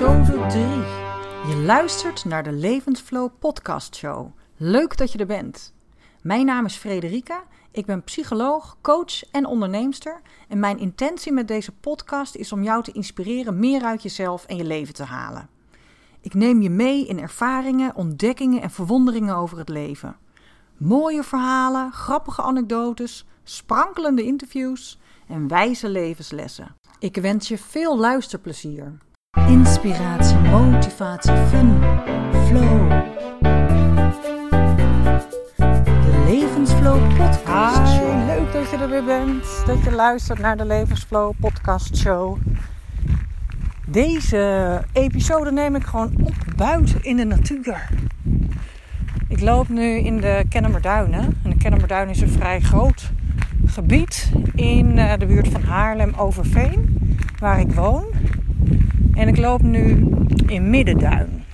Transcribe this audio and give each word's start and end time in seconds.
episode 0.00 0.46
3. 0.46 0.62
Je 1.54 1.62
luistert 1.66 2.24
naar 2.24 2.42
de 2.42 2.52
Levensflow 2.52 3.30
podcast 3.38 3.96
show. 3.96 4.26
Leuk 4.56 4.96
dat 4.96 5.12
je 5.12 5.18
er 5.18 5.26
bent. 5.26 5.74
Mijn 6.22 6.46
naam 6.46 6.64
is 6.64 6.76
Frederika, 6.76 7.44
ik 7.70 7.86
ben 7.86 8.04
psycholoog, 8.04 8.76
coach 8.80 9.30
en 9.30 9.46
onderneemster 9.46 10.20
en 10.48 10.60
mijn 10.60 10.78
intentie 10.78 11.32
met 11.32 11.48
deze 11.48 11.72
podcast 11.72 12.34
is 12.34 12.52
om 12.52 12.62
jou 12.62 12.82
te 12.82 12.92
inspireren 12.92 13.58
meer 13.58 13.82
uit 13.82 14.02
jezelf 14.02 14.44
en 14.44 14.56
je 14.56 14.64
leven 14.64 14.94
te 14.94 15.04
halen. 15.04 15.48
Ik 16.20 16.34
neem 16.34 16.62
je 16.62 16.70
mee 16.70 17.06
in 17.06 17.20
ervaringen, 17.20 17.94
ontdekkingen 17.94 18.62
en 18.62 18.70
verwonderingen 18.70 19.36
over 19.36 19.58
het 19.58 19.68
leven. 19.68 20.16
Mooie 20.76 21.22
verhalen, 21.22 21.92
grappige 21.92 22.42
anekdotes, 22.42 23.26
sprankelende 23.42 24.22
interviews 24.22 24.98
en 25.28 25.48
wijze 25.48 25.88
levenslessen. 25.88 26.76
Ik 26.98 27.16
wens 27.16 27.48
je 27.48 27.58
veel 27.58 27.98
luisterplezier. 27.98 28.98
Inspiratie, 29.38 30.38
motivatie, 30.38 31.32
fun, 31.32 31.78
flow. 32.46 32.90
De 35.78 36.24
Levensflow 36.26 37.16
Podcast 37.16 37.92
Show. 37.92 38.26
leuk 38.26 38.52
dat 38.52 38.70
je 38.70 38.76
er 38.76 38.88
weer 38.88 39.04
bent. 39.04 39.62
Dat 39.66 39.84
je 39.84 39.90
luistert 39.90 40.38
naar 40.38 40.56
de 40.56 40.64
Levensflow 40.64 41.32
Podcast 41.40 41.96
Show. 41.96 42.38
Deze 43.86 44.82
episode 44.92 45.52
neem 45.52 45.74
ik 45.74 45.84
gewoon 45.84 46.12
op 46.22 46.34
buiten 46.56 47.04
in 47.04 47.16
de 47.16 47.24
natuur. 47.24 47.88
Ik 49.28 49.40
loop 49.40 49.68
nu 49.68 49.98
in 49.98 50.20
de 50.20 50.44
Kennemerduinen. 50.48 51.40
En 51.44 51.50
de 51.50 51.56
Kennemerduinen 51.56 52.14
is 52.14 52.20
een 52.20 52.28
vrij 52.30 52.60
groot 52.60 53.10
gebied 53.66 54.32
in 54.54 54.98
eh, 54.98 55.18
de 55.18 55.26
buurt 55.26 55.48
van 55.48 55.62
Haarlem-Overveen, 55.62 56.98
waar 57.38 57.60
ik 57.60 57.72
woon. 57.72 58.09
En 59.20 59.28
ik 59.28 59.36
loop 59.36 59.62
nu 59.62 60.06
in 60.46 60.70
Middenduin. 60.70 61.44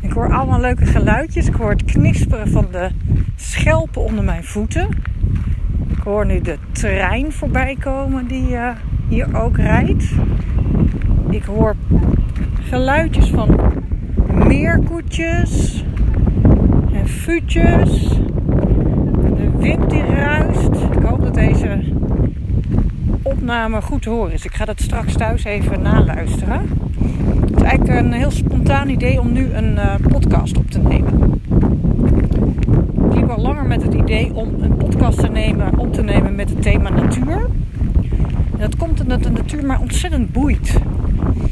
Ik 0.00 0.12
hoor 0.12 0.32
allemaal 0.32 0.60
leuke 0.60 0.86
geluidjes. 0.86 1.46
Ik 1.46 1.54
hoor 1.54 1.70
het 1.70 1.84
knisperen 1.84 2.48
van 2.48 2.66
de 2.70 2.90
schelpen 3.36 4.02
onder 4.02 4.24
mijn 4.24 4.44
voeten. 4.44 4.88
Ik 5.88 6.02
hoor 6.04 6.26
nu 6.26 6.40
de 6.40 6.58
trein 6.72 7.32
voorbij 7.32 7.76
komen 7.80 8.26
die 8.26 8.50
uh, 8.50 8.68
hier 9.08 9.36
ook 9.36 9.56
rijdt. 9.56 10.04
Ik 11.30 11.44
hoor 11.44 11.76
geluidjes 12.62 13.28
van 13.28 13.72
meerkoetjes 14.46 15.84
en 16.92 17.08
fuutjes. 17.08 18.08
De 19.36 19.50
wind 19.56 19.90
die 19.90 20.04
ruist. 20.04 20.74
Ik 20.96 21.02
hoop 21.02 21.22
dat 21.22 21.34
deze 21.34 21.92
opname 23.22 23.82
goed 23.82 24.02
te 24.02 24.10
horen 24.10 24.32
is. 24.32 24.44
Ik 24.44 24.54
ga 24.54 24.64
dat 24.64 24.80
straks 24.80 25.12
thuis 25.12 25.44
even 25.44 25.82
naluisteren. 25.82 26.83
Het 27.54 27.62
is 27.62 27.68
eigenlijk 27.68 28.00
een 28.00 28.12
heel 28.12 28.30
spontaan 28.30 28.88
idee 28.88 29.20
om 29.20 29.32
nu 29.32 29.52
een 29.52 29.74
uh, 29.74 29.94
podcast 30.08 30.56
op 30.58 30.70
te 30.70 30.78
nemen. 30.78 31.40
Ik 33.08 33.14
liep 33.14 33.28
al 33.28 33.42
langer 33.42 33.66
met 33.66 33.82
het 33.82 33.94
idee 33.94 34.34
om 34.34 34.54
een 34.60 34.76
podcast 34.76 35.18
te 35.18 35.28
nemen, 35.28 35.78
op 35.78 35.92
te 35.92 36.02
nemen 36.02 36.34
met 36.34 36.50
het 36.50 36.62
thema 36.62 36.90
natuur. 36.90 37.46
Dat 38.58 38.76
komt 38.76 39.00
omdat 39.00 39.22
de 39.22 39.30
natuur 39.30 39.66
mij 39.66 39.76
ontzettend 39.76 40.32
boeit. 40.32 40.80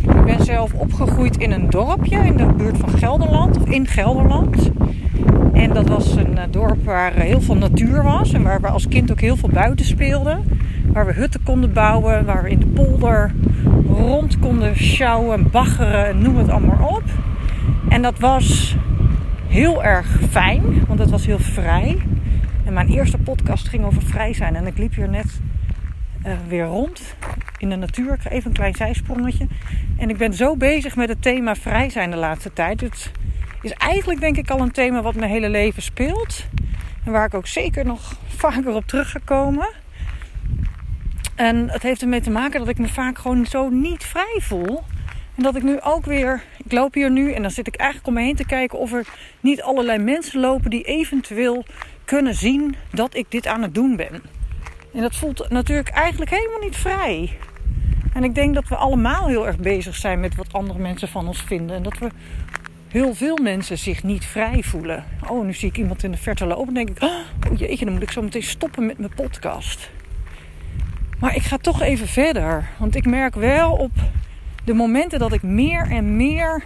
Ik 0.02 0.24
ben 0.24 0.44
zelf 0.44 0.72
opgegroeid 0.74 1.36
in 1.36 1.52
een 1.52 1.70
dorpje 1.70 2.18
in 2.18 2.36
de 2.36 2.46
buurt 2.56 2.78
van 2.78 2.90
Gelderland, 2.90 3.56
of 3.56 3.68
in 3.68 3.86
Gelderland. 3.86 4.70
En 5.52 5.72
dat 5.72 5.88
was 5.88 6.16
een 6.16 6.38
eh, 6.38 6.44
dorp 6.50 6.84
waar 6.84 7.12
heel 7.12 7.40
veel 7.40 7.56
natuur 7.56 8.02
was 8.02 8.32
en 8.32 8.42
waar 8.42 8.60
we 8.60 8.68
als 8.68 8.88
kind 8.88 9.10
ook 9.10 9.20
heel 9.20 9.36
veel 9.36 9.50
buiten 9.52 9.86
speelden. 9.86 10.44
Waar 10.92 11.06
we 11.06 11.12
hutten 11.12 11.42
konden 11.42 11.72
bouwen, 11.72 12.24
waar 12.24 12.42
we 12.42 12.50
in 12.50 12.58
de 12.58 12.66
polder 12.66 13.32
rond 13.86 14.38
konden 14.38 14.76
sjouwen, 14.76 15.50
baggeren 15.50 16.06
en 16.06 16.22
noem 16.22 16.36
het 16.36 16.48
allemaal 16.48 16.88
op. 16.88 17.02
En 17.88 18.02
dat 18.02 18.18
was 18.18 18.76
heel 19.46 19.84
erg 19.84 20.18
fijn, 20.30 20.84
want 20.86 20.98
het 20.98 21.10
was 21.10 21.26
heel 21.26 21.38
vrij. 21.38 21.98
En 22.64 22.72
mijn 22.72 22.88
eerste 22.88 23.18
podcast 23.18 23.68
ging 23.68 23.84
over 23.84 24.02
vrij 24.02 24.32
zijn. 24.34 24.56
En 24.56 24.66
ik 24.66 24.78
liep 24.78 24.94
hier 24.94 25.08
net 25.08 25.40
uh, 26.26 26.32
weer 26.48 26.64
rond 26.64 27.14
in 27.58 27.68
de 27.68 27.76
natuur. 27.76 28.12
Ik 28.12 28.20
ga 28.20 28.30
even 28.30 28.50
een 28.50 28.56
klein 28.56 28.74
zijsprongetje. 28.74 29.46
En 29.96 30.10
ik 30.10 30.16
ben 30.16 30.34
zo 30.34 30.56
bezig 30.56 30.96
met 30.96 31.08
het 31.08 31.22
thema 31.22 31.54
vrij 31.54 31.90
zijn 31.90 32.10
de 32.10 32.16
laatste 32.16 32.52
tijd. 32.52 32.80
Het 32.80 33.12
is 33.62 33.72
eigenlijk 33.72 34.20
denk 34.20 34.36
ik 34.36 34.50
al 34.50 34.60
een 34.60 34.72
thema 34.72 35.02
wat 35.02 35.14
mijn 35.14 35.30
hele 35.30 35.48
leven 35.48 35.82
speelt. 35.82 36.46
En 37.04 37.12
waar 37.12 37.26
ik 37.26 37.34
ook 37.34 37.46
zeker 37.46 37.84
nog 37.84 38.16
vaker 38.26 38.74
op 38.74 38.86
terug 38.86 39.10
ga 39.10 39.18
komen. 39.24 39.81
En 41.34 41.70
het 41.70 41.82
heeft 41.82 42.02
ermee 42.02 42.20
te 42.20 42.30
maken 42.30 42.58
dat 42.58 42.68
ik 42.68 42.78
me 42.78 42.88
vaak 42.88 43.18
gewoon 43.18 43.46
zo 43.46 43.68
niet 43.68 44.04
vrij 44.04 44.38
voel. 44.40 44.82
En 45.36 45.42
dat 45.42 45.56
ik 45.56 45.62
nu 45.62 45.80
ook 45.80 46.04
weer, 46.04 46.42
ik 46.64 46.72
loop 46.72 46.94
hier 46.94 47.10
nu 47.10 47.32
en 47.32 47.42
dan 47.42 47.50
zit 47.50 47.66
ik 47.66 47.76
eigenlijk 47.76 48.08
om 48.08 48.14
me 48.14 48.22
heen 48.22 48.36
te 48.36 48.46
kijken 48.46 48.78
of 48.78 48.92
er 48.92 49.06
niet 49.40 49.62
allerlei 49.62 49.98
mensen 49.98 50.40
lopen 50.40 50.70
die 50.70 50.82
eventueel 50.82 51.64
kunnen 52.04 52.34
zien 52.34 52.76
dat 52.90 53.14
ik 53.14 53.26
dit 53.28 53.46
aan 53.46 53.62
het 53.62 53.74
doen 53.74 53.96
ben. 53.96 54.22
En 54.94 55.00
dat 55.00 55.16
voelt 55.16 55.50
natuurlijk 55.50 55.88
eigenlijk 55.88 56.30
helemaal 56.30 56.60
niet 56.60 56.76
vrij. 56.76 57.38
En 58.12 58.24
ik 58.24 58.34
denk 58.34 58.54
dat 58.54 58.68
we 58.68 58.76
allemaal 58.76 59.26
heel 59.26 59.46
erg 59.46 59.58
bezig 59.58 59.96
zijn 59.96 60.20
met 60.20 60.34
wat 60.34 60.52
andere 60.52 60.78
mensen 60.78 61.08
van 61.08 61.26
ons 61.26 61.42
vinden. 61.42 61.76
En 61.76 61.82
dat 61.82 61.98
we 61.98 62.08
heel 62.88 63.14
veel 63.14 63.36
mensen 63.42 63.78
zich 63.78 64.02
niet 64.02 64.24
vrij 64.24 64.62
voelen. 64.62 65.04
Oh, 65.28 65.44
nu 65.44 65.54
zie 65.54 65.68
ik 65.68 65.78
iemand 65.78 66.02
in 66.02 66.10
de 66.10 66.16
verte 66.16 66.46
lopen 66.46 66.68
en 66.68 66.74
denk 66.74 66.90
ik... 66.90 67.02
Oh 67.02 67.58
jeetje, 67.58 67.84
dan 67.84 67.94
moet 67.94 68.02
ik 68.02 68.10
zo 68.10 68.22
meteen 68.22 68.42
stoppen 68.42 68.86
met 68.86 68.98
mijn 68.98 69.14
podcast. 69.14 69.90
Maar 71.22 71.34
ik 71.36 71.42
ga 71.42 71.56
toch 71.56 71.82
even 71.82 72.08
verder. 72.08 72.68
Want 72.78 72.96
ik 72.96 73.06
merk 73.06 73.34
wel 73.34 73.72
op 73.72 73.90
de 74.64 74.74
momenten 74.74 75.18
dat 75.18 75.32
ik 75.32 75.42
meer 75.42 75.90
en 75.90 76.16
meer 76.16 76.64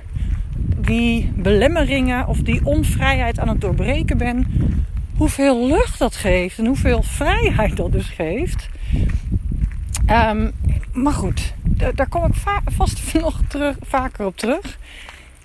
die 0.76 1.32
belemmeringen 1.34 2.26
of 2.26 2.38
die 2.38 2.64
onvrijheid 2.64 3.38
aan 3.38 3.48
het 3.48 3.60
doorbreken 3.60 4.18
ben, 4.18 4.46
hoeveel 5.16 5.66
lucht 5.66 5.98
dat 5.98 6.16
geeft 6.16 6.58
en 6.58 6.66
hoeveel 6.66 7.02
vrijheid 7.02 7.76
dat 7.76 7.92
dus 7.92 8.08
geeft. 8.08 8.68
Um, 10.10 10.52
maar 10.92 11.12
goed, 11.12 11.54
daar 11.94 12.08
kom 12.08 12.24
ik 12.24 12.34
vast 12.72 13.14
nog 13.20 13.40
terug, 13.48 13.76
vaker 13.80 14.26
op 14.26 14.36
terug. 14.36 14.78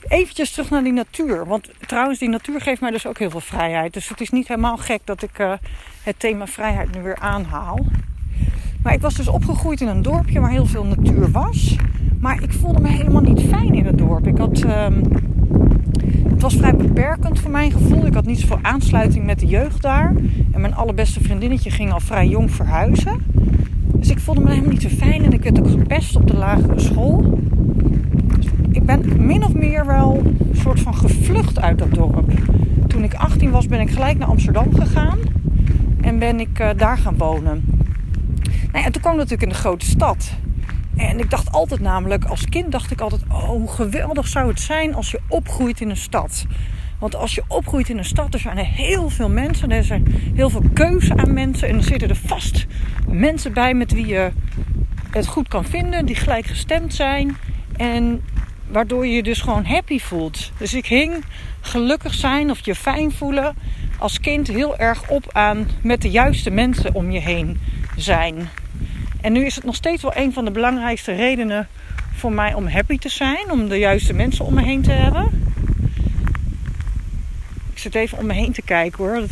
Eventjes 0.07 0.51
terug 0.51 0.69
naar 0.69 0.83
die 0.83 0.93
natuur. 0.93 1.45
Want 1.45 1.69
trouwens, 1.87 2.19
die 2.19 2.29
natuur 2.29 2.61
geeft 2.61 2.81
mij 2.81 2.91
dus 2.91 3.07
ook 3.07 3.19
heel 3.19 3.29
veel 3.29 3.39
vrijheid. 3.39 3.93
Dus 3.93 4.09
het 4.09 4.21
is 4.21 4.29
niet 4.29 4.47
helemaal 4.47 4.77
gek 4.77 5.01
dat 5.03 5.21
ik 5.21 5.39
uh, 5.39 5.53
het 6.03 6.19
thema 6.19 6.47
vrijheid 6.47 6.95
nu 6.95 7.01
weer 7.01 7.19
aanhaal. 7.19 7.77
Maar 8.81 8.93
ik 8.93 9.01
was 9.01 9.15
dus 9.15 9.27
opgegroeid 9.27 9.81
in 9.81 9.87
een 9.87 10.01
dorpje 10.01 10.39
waar 10.39 10.49
heel 10.49 10.65
veel 10.65 10.85
natuur 10.85 11.31
was. 11.31 11.75
Maar 12.19 12.43
ik 12.43 12.53
voelde 12.53 12.81
me 12.81 12.87
helemaal 12.87 13.21
niet 13.21 13.41
fijn 13.41 13.73
in 13.73 13.85
het 13.85 13.97
dorp. 13.97 14.27
Ik 14.27 14.37
had, 14.37 14.63
um, 14.63 15.01
het 16.29 16.41
was 16.41 16.55
vrij 16.55 16.75
beperkend 16.75 17.39
voor 17.39 17.51
mijn 17.51 17.71
gevoel. 17.71 18.05
Ik 18.05 18.13
had 18.13 18.25
niet 18.25 18.39
zoveel 18.39 18.59
aansluiting 18.61 19.25
met 19.25 19.39
de 19.39 19.45
jeugd 19.45 19.81
daar. 19.81 20.13
En 20.51 20.61
mijn 20.61 20.75
allerbeste 20.75 21.23
vriendinnetje 21.23 21.69
ging 21.69 21.91
al 21.91 21.99
vrij 21.99 22.27
jong 22.27 22.51
verhuizen. 22.51 23.17
Dus 23.93 24.09
ik 24.09 24.19
voelde 24.19 24.41
me 24.41 24.49
helemaal 24.49 24.71
niet 24.71 24.81
zo 24.81 24.89
fijn. 24.89 25.23
En 25.23 25.33
ik 25.33 25.43
werd 25.43 25.59
ook 25.59 25.69
gepest 25.69 26.15
op 26.15 26.27
de 26.27 26.37
lagere 26.37 26.79
school. 26.79 27.39
Dus 28.37 28.45
ik 28.71 28.85
ben 28.85 29.25
min 29.25 29.43
of 29.43 29.53
meer 29.53 29.85
wel 29.85 30.21
een 30.25 30.57
soort 30.57 30.79
van 30.79 30.95
gevlucht 30.95 31.59
uit 31.59 31.79
dat 31.79 31.93
dorp. 31.93 32.31
Toen 32.87 33.03
ik 33.03 33.13
18 33.13 33.51
was 33.51 33.67
ben 33.67 33.79
ik 33.79 33.89
gelijk 33.89 34.17
naar 34.17 34.27
Amsterdam 34.27 34.75
gegaan. 34.75 35.17
En 36.01 36.19
ben 36.19 36.39
ik 36.39 36.59
uh, 36.59 36.69
daar 36.77 36.97
gaan 36.97 37.17
wonen. 37.17 37.80
Nou 38.71 38.85
ja, 38.85 38.91
toen 38.91 39.01
kwam 39.01 39.15
natuurlijk 39.15 39.41
in 39.41 39.49
de 39.49 39.55
grote 39.55 39.85
stad. 39.85 40.31
En 40.97 41.19
ik 41.19 41.29
dacht 41.29 41.51
altijd 41.51 41.81
namelijk, 41.81 42.25
als 42.25 42.45
kind 42.45 42.71
dacht 42.71 42.91
ik 42.91 43.01
altijd, 43.01 43.21
oh 43.29 43.43
hoe 43.43 43.67
geweldig 43.67 44.27
zou 44.27 44.47
het 44.47 44.59
zijn 44.59 44.95
als 44.95 45.11
je 45.11 45.19
opgroeit 45.27 45.81
in 45.81 45.89
een 45.89 45.97
stad. 45.97 46.45
Want 46.99 47.15
als 47.15 47.35
je 47.35 47.43
opgroeit 47.47 47.89
in 47.89 47.97
een 47.97 48.05
stad, 48.05 48.33
er 48.33 48.39
zijn 48.39 48.57
er 48.57 48.65
heel 48.65 49.09
veel 49.09 49.29
mensen. 49.29 49.71
Er 49.71 49.83
zijn 49.83 50.31
heel 50.35 50.49
veel 50.49 50.63
keuze 50.73 51.15
aan 51.15 51.33
mensen. 51.33 51.67
En 51.67 51.75
er 51.75 51.83
zitten 51.83 52.09
er 52.09 52.15
vast 52.15 52.65
mensen 53.07 53.53
bij 53.53 53.73
met 53.73 53.91
wie 53.91 54.05
je 54.05 54.31
het 55.09 55.27
goed 55.27 55.47
kan 55.47 55.65
vinden. 55.65 56.05
Die 56.05 56.15
gelijkgestemd 56.15 56.93
zijn. 56.93 57.37
En 57.77 58.21
waardoor 58.67 59.05
je 59.05 59.13
je 59.13 59.23
dus 59.23 59.41
gewoon 59.41 59.65
happy 59.65 59.99
voelt. 59.99 60.51
Dus 60.57 60.73
ik 60.73 60.85
hing 60.85 61.23
gelukkig 61.61 62.13
zijn 62.13 62.49
of 62.49 62.65
je 62.65 62.75
fijn 62.75 63.11
voelen 63.11 63.55
als 63.97 64.19
kind 64.19 64.47
heel 64.47 64.77
erg 64.77 65.09
op 65.09 65.23
aan 65.31 65.67
met 65.81 66.01
de 66.01 66.09
juiste 66.09 66.49
mensen 66.49 66.93
om 66.93 67.11
je 67.11 67.19
heen 67.19 67.59
zijn. 67.95 68.49
En 69.21 69.33
nu 69.33 69.45
is 69.45 69.55
het 69.55 69.63
nog 69.63 69.75
steeds 69.75 70.01
wel 70.01 70.15
een 70.15 70.33
van 70.33 70.45
de 70.45 70.51
belangrijkste 70.51 71.13
redenen 71.13 71.67
voor 72.15 72.31
mij 72.31 72.53
om 72.53 72.67
happy 72.67 72.97
te 72.97 73.09
zijn. 73.09 73.51
Om 73.51 73.69
de 73.69 73.77
juiste 73.77 74.13
mensen 74.13 74.45
om 74.45 74.53
me 74.53 74.63
heen 74.63 74.81
te 74.81 74.91
hebben. 74.91 75.53
Ik 77.71 77.77
zit 77.77 77.95
even 77.95 78.17
om 78.17 78.25
me 78.25 78.33
heen 78.33 78.51
te 78.51 78.61
kijken 78.61 79.03
hoor. 79.03 79.23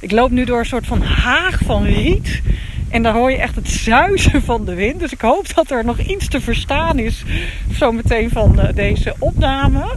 Ik 0.00 0.10
loop 0.10 0.30
nu 0.30 0.44
door 0.44 0.58
een 0.58 0.66
soort 0.66 0.86
van 0.86 1.02
haag 1.02 1.60
van 1.64 1.84
riet. 1.84 2.42
En 2.90 3.02
daar 3.02 3.12
hoor 3.12 3.30
je 3.30 3.36
echt 3.36 3.54
het 3.54 3.68
zuizen 3.68 4.42
van 4.42 4.64
de 4.64 4.74
wind. 4.74 5.00
Dus 5.00 5.12
ik 5.12 5.20
hoop 5.20 5.54
dat 5.54 5.70
er 5.70 5.84
nog 5.84 5.98
iets 5.98 6.28
te 6.28 6.40
verstaan 6.40 6.98
is. 6.98 7.24
Zometeen 7.72 8.30
van 8.30 8.60
uh, 8.60 8.68
deze 8.74 9.14
opname. 9.18 9.94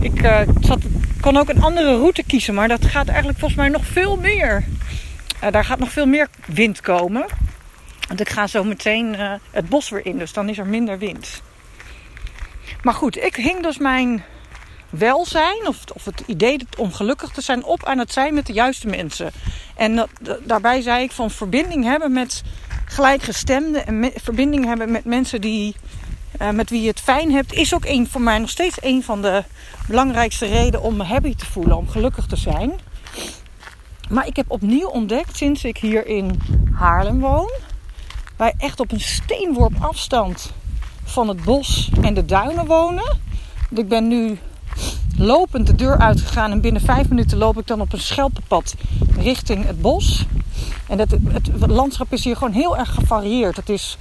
Ik 0.00 0.22
uh, 0.22 0.40
zat, 0.60 0.78
kon 1.20 1.36
ook 1.36 1.48
een 1.48 1.62
andere 1.62 1.96
route 1.96 2.22
kiezen. 2.26 2.54
Maar 2.54 2.68
dat 2.68 2.84
gaat 2.84 3.08
eigenlijk 3.08 3.38
volgens 3.38 3.60
mij 3.60 3.68
nog 3.68 3.86
veel 3.86 4.16
meer. 4.16 4.64
Uh, 5.44 5.50
daar 5.50 5.64
gaat 5.64 5.78
nog 5.78 5.92
veel 5.92 6.06
meer 6.06 6.28
wind 6.46 6.80
komen. 6.80 7.24
Want 8.08 8.20
ik 8.20 8.28
ga 8.28 8.46
zo 8.46 8.64
meteen 8.64 9.14
uh, 9.14 9.32
het 9.50 9.68
bos 9.68 9.88
weer 9.88 10.06
in, 10.06 10.18
dus 10.18 10.32
dan 10.32 10.48
is 10.48 10.58
er 10.58 10.66
minder 10.66 10.98
wind. 10.98 11.42
Maar 12.82 12.94
goed, 12.94 13.16
ik 13.16 13.36
hing 13.36 13.62
dus 13.62 13.78
mijn 13.78 14.24
welzijn 14.90 15.68
of, 15.68 15.84
of 15.92 16.04
het 16.04 16.22
idee 16.26 16.66
om 16.78 16.92
gelukkig 16.92 17.30
te 17.30 17.40
zijn 17.40 17.64
op 17.64 17.84
aan 17.84 17.98
het 17.98 18.12
zijn 18.12 18.34
met 18.34 18.46
de 18.46 18.52
juiste 18.52 18.86
mensen. 18.86 19.32
En 19.76 20.08
daarbij 20.40 20.80
zei 20.80 21.02
ik 21.02 21.12
van 21.12 21.30
verbinding 21.30 21.84
hebben 21.84 22.12
met 22.12 22.42
gelijkgestemden 22.84 23.86
en 23.86 24.10
verbinding 24.14 24.64
hebben 24.64 24.90
met 24.90 25.04
mensen 25.04 25.40
die, 25.40 25.74
uh, 26.40 26.50
met 26.50 26.70
wie 26.70 26.80
je 26.80 26.88
het 26.88 27.00
fijn 27.00 27.32
hebt, 27.32 27.52
is 27.52 27.74
ook 27.74 27.84
een, 27.84 28.08
voor 28.08 28.20
mij 28.20 28.38
nog 28.38 28.50
steeds 28.50 28.76
een 28.80 29.02
van 29.02 29.22
de 29.22 29.44
belangrijkste 29.86 30.46
redenen 30.46 30.82
om 30.82 30.96
me 30.96 31.04
happy 31.04 31.34
te 31.34 31.46
voelen, 31.46 31.76
om 31.76 31.88
gelukkig 31.88 32.26
te 32.26 32.36
zijn. 32.36 32.72
Maar 34.08 34.26
ik 34.26 34.36
heb 34.36 34.50
opnieuw 34.50 34.88
ontdekt 34.88 35.36
sinds 35.36 35.64
ik 35.64 35.76
hier 35.76 36.06
in 36.06 36.40
Haarlem 36.72 37.20
woon, 37.20 37.50
wij 38.36 38.54
echt 38.58 38.80
op 38.80 38.92
een 38.92 39.00
steenworp 39.00 39.74
afstand 39.80 40.52
van 41.04 41.28
het 41.28 41.44
bos 41.44 41.90
en 42.02 42.14
de 42.14 42.24
duinen 42.24 42.66
wonen. 42.66 43.18
ik 43.70 43.88
ben 43.88 44.08
nu 44.08 44.38
lopend 45.16 45.66
de 45.66 45.74
deur 45.74 45.98
uitgegaan 45.98 46.50
en 46.50 46.60
binnen 46.60 46.82
vijf 46.82 47.08
minuten 47.08 47.38
loop 47.38 47.58
ik 47.58 47.66
dan 47.66 47.80
op 47.80 47.92
een 47.92 48.00
schelpenpad 48.00 48.74
richting 49.18 49.66
het 49.66 49.80
bos. 49.80 50.24
En 50.88 50.98
het, 50.98 51.10
het, 51.28 51.50
landschap 51.66 52.12
is 52.12 52.24
hier 52.24 52.36
gewoon 52.36 52.52
heel 52.52 52.76
erg 52.76 52.94
gevarieerd. 52.94 53.56
Het 53.56 53.68
is, 53.68 53.98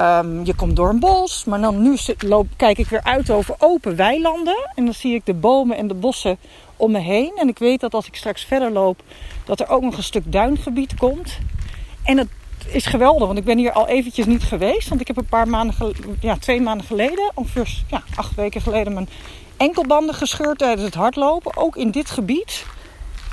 um, 0.00 0.44
je 0.44 0.54
komt 0.54 0.76
door 0.76 0.88
een 0.88 0.98
bos, 0.98 1.44
maar 1.44 1.60
dan 1.60 1.82
nu 1.82 1.96
loop, 2.18 2.46
kijk 2.56 2.78
ik 2.78 2.88
weer 2.88 3.02
uit 3.02 3.30
over 3.30 3.54
open 3.58 3.96
weilanden. 3.96 4.70
En 4.74 4.84
dan 4.84 4.94
zie 4.94 5.14
ik 5.14 5.26
de 5.26 5.34
bomen 5.34 5.76
en 5.76 5.88
de 5.88 5.94
bossen 5.94 6.38
om 6.76 6.90
me 6.90 6.98
heen. 6.98 7.32
En 7.36 7.48
ik 7.48 7.58
weet 7.58 7.80
dat 7.80 7.94
als 7.94 8.06
ik 8.06 8.14
straks 8.14 8.44
verder 8.44 8.70
loop, 8.70 9.02
dat 9.44 9.60
er 9.60 9.68
ook 9.68 9.82
nog 9.82 9.96
een 9.96 10.02
stuk 10.02 10.32
duingebied 10.32 10.94
komt. 10.94 11.38
En 12.02 12.18
het 12.18 12.28
is 12.68 12.86
geweldig, 12.86 13.26
want 13.26 13.38
ik 13.38 13.44
ben 13.44 13.58
hier 13.58 13.72
al 13.72 13.88
eventjes 13.88 14.26
niet 14.26 14.42
geweest. 14.42 14.88
Want 14.88 15.00
ik 15.00 15.06
heb 15.06 15.16
een 15.16 15.26
paar 15.26 15.48
maanden, 15.48 15.94
ja, 16.20 16.36
twee 16.36 16.60
maanden 16.60 16.86
geleden, 16.86 17.30
ongeveer 17.34 17.82
ja, 17.90 18.02
acht 18.14 18.34
weken 18.34 18.60
geleden, 18.60 18.94
mijn 18.94 19.08
enkelbanden 19.56 20.14
gescheurd 20.14 20.58
tijdens 20.58 20.82
het 20.82 20.94
hardlopen. 20.94 21.56
Ook 21.56 21.76
in 21.76 21.90
dit 21.90 22.10
gebied. 22.10 22.64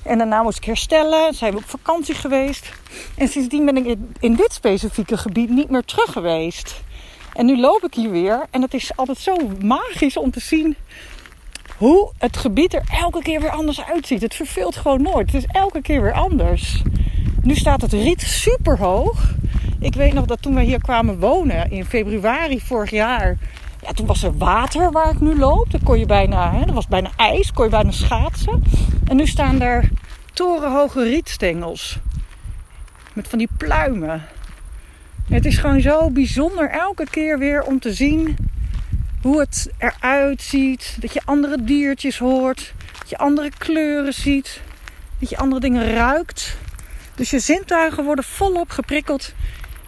En 0.04 0.18
daarna 0.18 0.44
moest 0.44 0.58
ik 0.58 0.64
herstellen. 0.64 1.34
Zijn 1.34 1.52
we 1.54 1.58
op 1.58 1.70
vakantie 1.70 2.16
geweest. 2.16 2.72
En 3.16 3.28
sindsdien 3.28 3.66
ben 3.66 3.78
ik 3.78 3.98
in 4.20 4.36
dit 4.36 4.54
specifieke 4.54 5.18
gebied 5.18 5.50
niet 5.50 5.70
meer 5.70 5.84
terug 5.84 6.12
geweest. 6.12 6.82
En 7.34 7.46
nu 7.46 7.60
loop 7.60 7.84
ik 7.84 7.94
hier 7.94 8.12
weer. 8.12 8.46
En 8.50 8.62
het 8.62 8.74
is 8.74 8.92
altijd 8.96 9.18
zo 9.18 9.36
magisch 9.62 10.18
om 10.18 10.32
te 10.32 10.40
zien 10.40 10.76
hoe 11.78 12.12
het 12.18 12.38
gebied 12.38 12.74
er 12.74 12.84
elke 13.00 13.22
keer 13.22 13.42
weer 13.42 13.52
anders 13.52 13.82
uitziet. 13.82 14.22
Het 14.22 14.36
verveelt 14.36 14.76
gewoon 14.76 15.02
nooit. 15.02 15.32
Het 15.32 15.44
is 15.44 15.50
elke 15.52 15.82
keer 15.82 16.02
weer 16.02 16.14
anders. 16.14 16.82
Nu 17.44 17.56
staat 17.56 17.82
het 17.82 17.94
riet 17.94 18.22
super 18.22 18.78
hoog. 18.78 19.34
Ik 19.80 19.94
weet 19.94 20.14
nog 20.14 20.26
dat 20.26 20.42
toen 20.42 20.56
we 20.56 20.62
hier 20.62 20.82
kwamen 20.82 21.20
wonen 21.20 21.72
in 21.72 21.86
februari 21.86 22.60
vorig 22.60 22.90
jaar. 22.90 23.38
Ja, 23.82 23.92
toen 23.92 24.06
was 24.06 24.24
er 24.24 24.38
water 24.38 24.92
waar 24.92 25.12
ik 25.12 25.20
nu 25.20 25.38
loop. 25.38 25.72
Dat 25.72 25.84
kon 25.84 26.00
je 26.00 26.06
bijna, 26.06 26.52
hè, 26.52 26.66
er 26.66 26.74
was 26.74 26.88
bijna 26.88 27.12
ijs, 27.16 27.52
kon 27.52 27.64
je 27.64 27.72
bijna 27.72 27.92
schaatsen. 27.92 28.64
En 29.08 29.16
nu 29.16 29.28
staan 29.28 29.62
er 29.62 29.90
torenhoge 30.34 31.04
rietstengels. 31.04 32.00
Met 33.14 33.28
van 33.28 33.38
die 33.38 33.50
pluimen. 33.58 34.22
Het 35.30 35.46
is 35.46 35.58
gewoon 35.58 35.82
zo 35.82 36.10
bijzonder 36.10 36.70
elke 36.70 37.08
keer 37.10 37.40
weer 37.40 37.64
om 37.64 37.80
te 37.80 37.94
zien 37.94 38.36
hoe 39.22 39.40
het 39.40 39.72
eruit 39.78 40.42
ziet. 40.42 40.98
Dat 41.00 41.14
je 41.14 41.22
andere 41.26 41.64
diertjes 41.64 42.18
hoort. 42.18 42.74
Dat 43.00 43.10
je 43.10 43.18
andere 43.18 43.52
kleuren 43.58 44.14
ziet. 44.14 44.62
Dat 45.20 45.30
je 45.30 45.38
andere 45.38 45.62
dingen 45.62 45.94
ruikt. 45.94 46.58
Dus 47.22 47.30
je 47.30 47.40
zintuigen 47.40 48.04
worden 48.04 48.26
volop 48.26 48.70
geprikkeld 48.70 49.34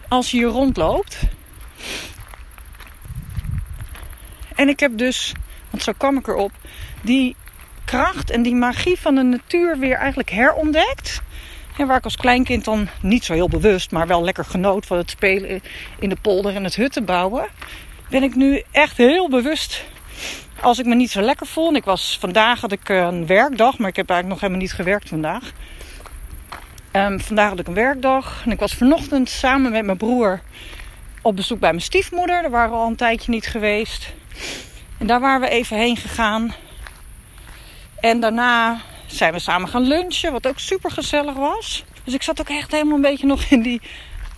als 0.08 0.30
je 0.30 0.36
hier 0.36 0.46
rondloopt. 0.46 1.18
En 4.54 4.68
ik 4.68 4.80
heb 4.80 4.98
dus, 4.98 5.32
want 5.70 5.82
zo 5.82 5.92
kwam 5.96 6.18
ik 6.18 6.26
erop, 6.26 6.52
die 7.02 7.36
kracht 7.84 8.30
en 8.30 8.42
die 8.42 8.54
magie 8.54 9.00
van 9.00 9.14
de 9.14 9.22
natuur 9.22 9.78
weer 9.78 9.96
eigenlijk 9.96 10.30
herontdekt. 10.30 11.22
En 11.78 11.86
waar 11.86 11.96
ik 11.96 12.04
als 12.04 12.16
kleinkind 12.16 12.64
dan 12.64 12.88
niet 13.00 13.24
zo 13.24 13.32
heel 13.32 13.48
bewust, 13.48 13.90
maar 13.90 14.06
wel 14.06 14.24
lekker 14.24 14.44
genoot 14.44 14.86
van 14.86 14.96
het 14.96 15.10
spelen 15.10 15.62
in 15.98 16.08
de 16.08 16.16
polder 16.20 16.54
en 16.54 16.64
het 16.64 16.76
hutten 16.76 17.04
bouwen. 17.04 17.46
Ben 18.10 18.22
ik 18.22 18.34
nu 18.34 18.62
echt 18.70 18.96
heel 18.96 19.28
bewust 19.28 19.84
als 20.60 20.78
ik 20.78 20.86
me 20.86 20.94
niet 20.94 21.10
zo 21.10 21.20
lekker 21.20 21.46
voel. 21.46 21.74
Ik 21.74 21.84
was 21.84 22.16
vandaag 22.20 22.60
had 22.60 22.72
ik 22.72 22.88
een 22.88 23.26
werkdag, 23.26 23.78
maar 23.78 23.88
ik 23.88 23.96
heb 23.96 24.10
eigenlijk 24.10 24.28
nog 24.28 24.40
helemaal 24.40 24.68
niet 24.68 24.72
gewerkt 24.72 25.08
vandaag. 25.08 25.52
Um, 26.96 27.20
vandaag 27.20 27.48
had 27.48 27.58
ik 27.58 27.66
een 27.66 27.74
werkdag 27.74 28.42
en 28.44 28.50
ik 28.50 28.58
was 28.58 28.74
vanochtend 28.74 29.28
samen 29.28 29.72
met 29.72 29.84
mijn 29.84 29.96
broer 29.96 30.40
op 31.22 31.36
bezoek 31.36 31.58
bij 31.58 31.70
mijn 31.70 31.82
stiefmoeder. 31.82 32.42
Daar 32.42 32.50
waren 32.50 32.70
we 32.70 32.76
al 32.76 32.86
een 32.86 32.96
tijdje 32.96 33.30
niet 33.30 33.46
geweest. 33.46 34.12
En 34.98 35.06
daar 35.06 35.20
waren 35.20 35.40
we 35.40 35.48
even 35.48 35.76
heen 35.76 35.96
gegaan. 35.96 36.54
En 38.00 38.20
daarna 38.20 38.80
zijn 39.06 39.32
we 39.32 39.38
samen 39.38 39.68
gaan 39.68 39.82
lunchen, 39.82 40.32
wat 40.32 40.46
ook 40.46 40.58
super 40.58 40.90
gezellig 40.90 41.34
was. 41.34 41.84
Dus 42.04 42.14
ik 42.14 42.22
zat 42.22 42.40
ook 42.40 42.48
echt 42.48 42.70
helemaal 42.70 42.94
een 42.94 43.00
beetje 43.00 43.26
nog 43.26 43.44
in 43.44 43.62
die 43.62 43.80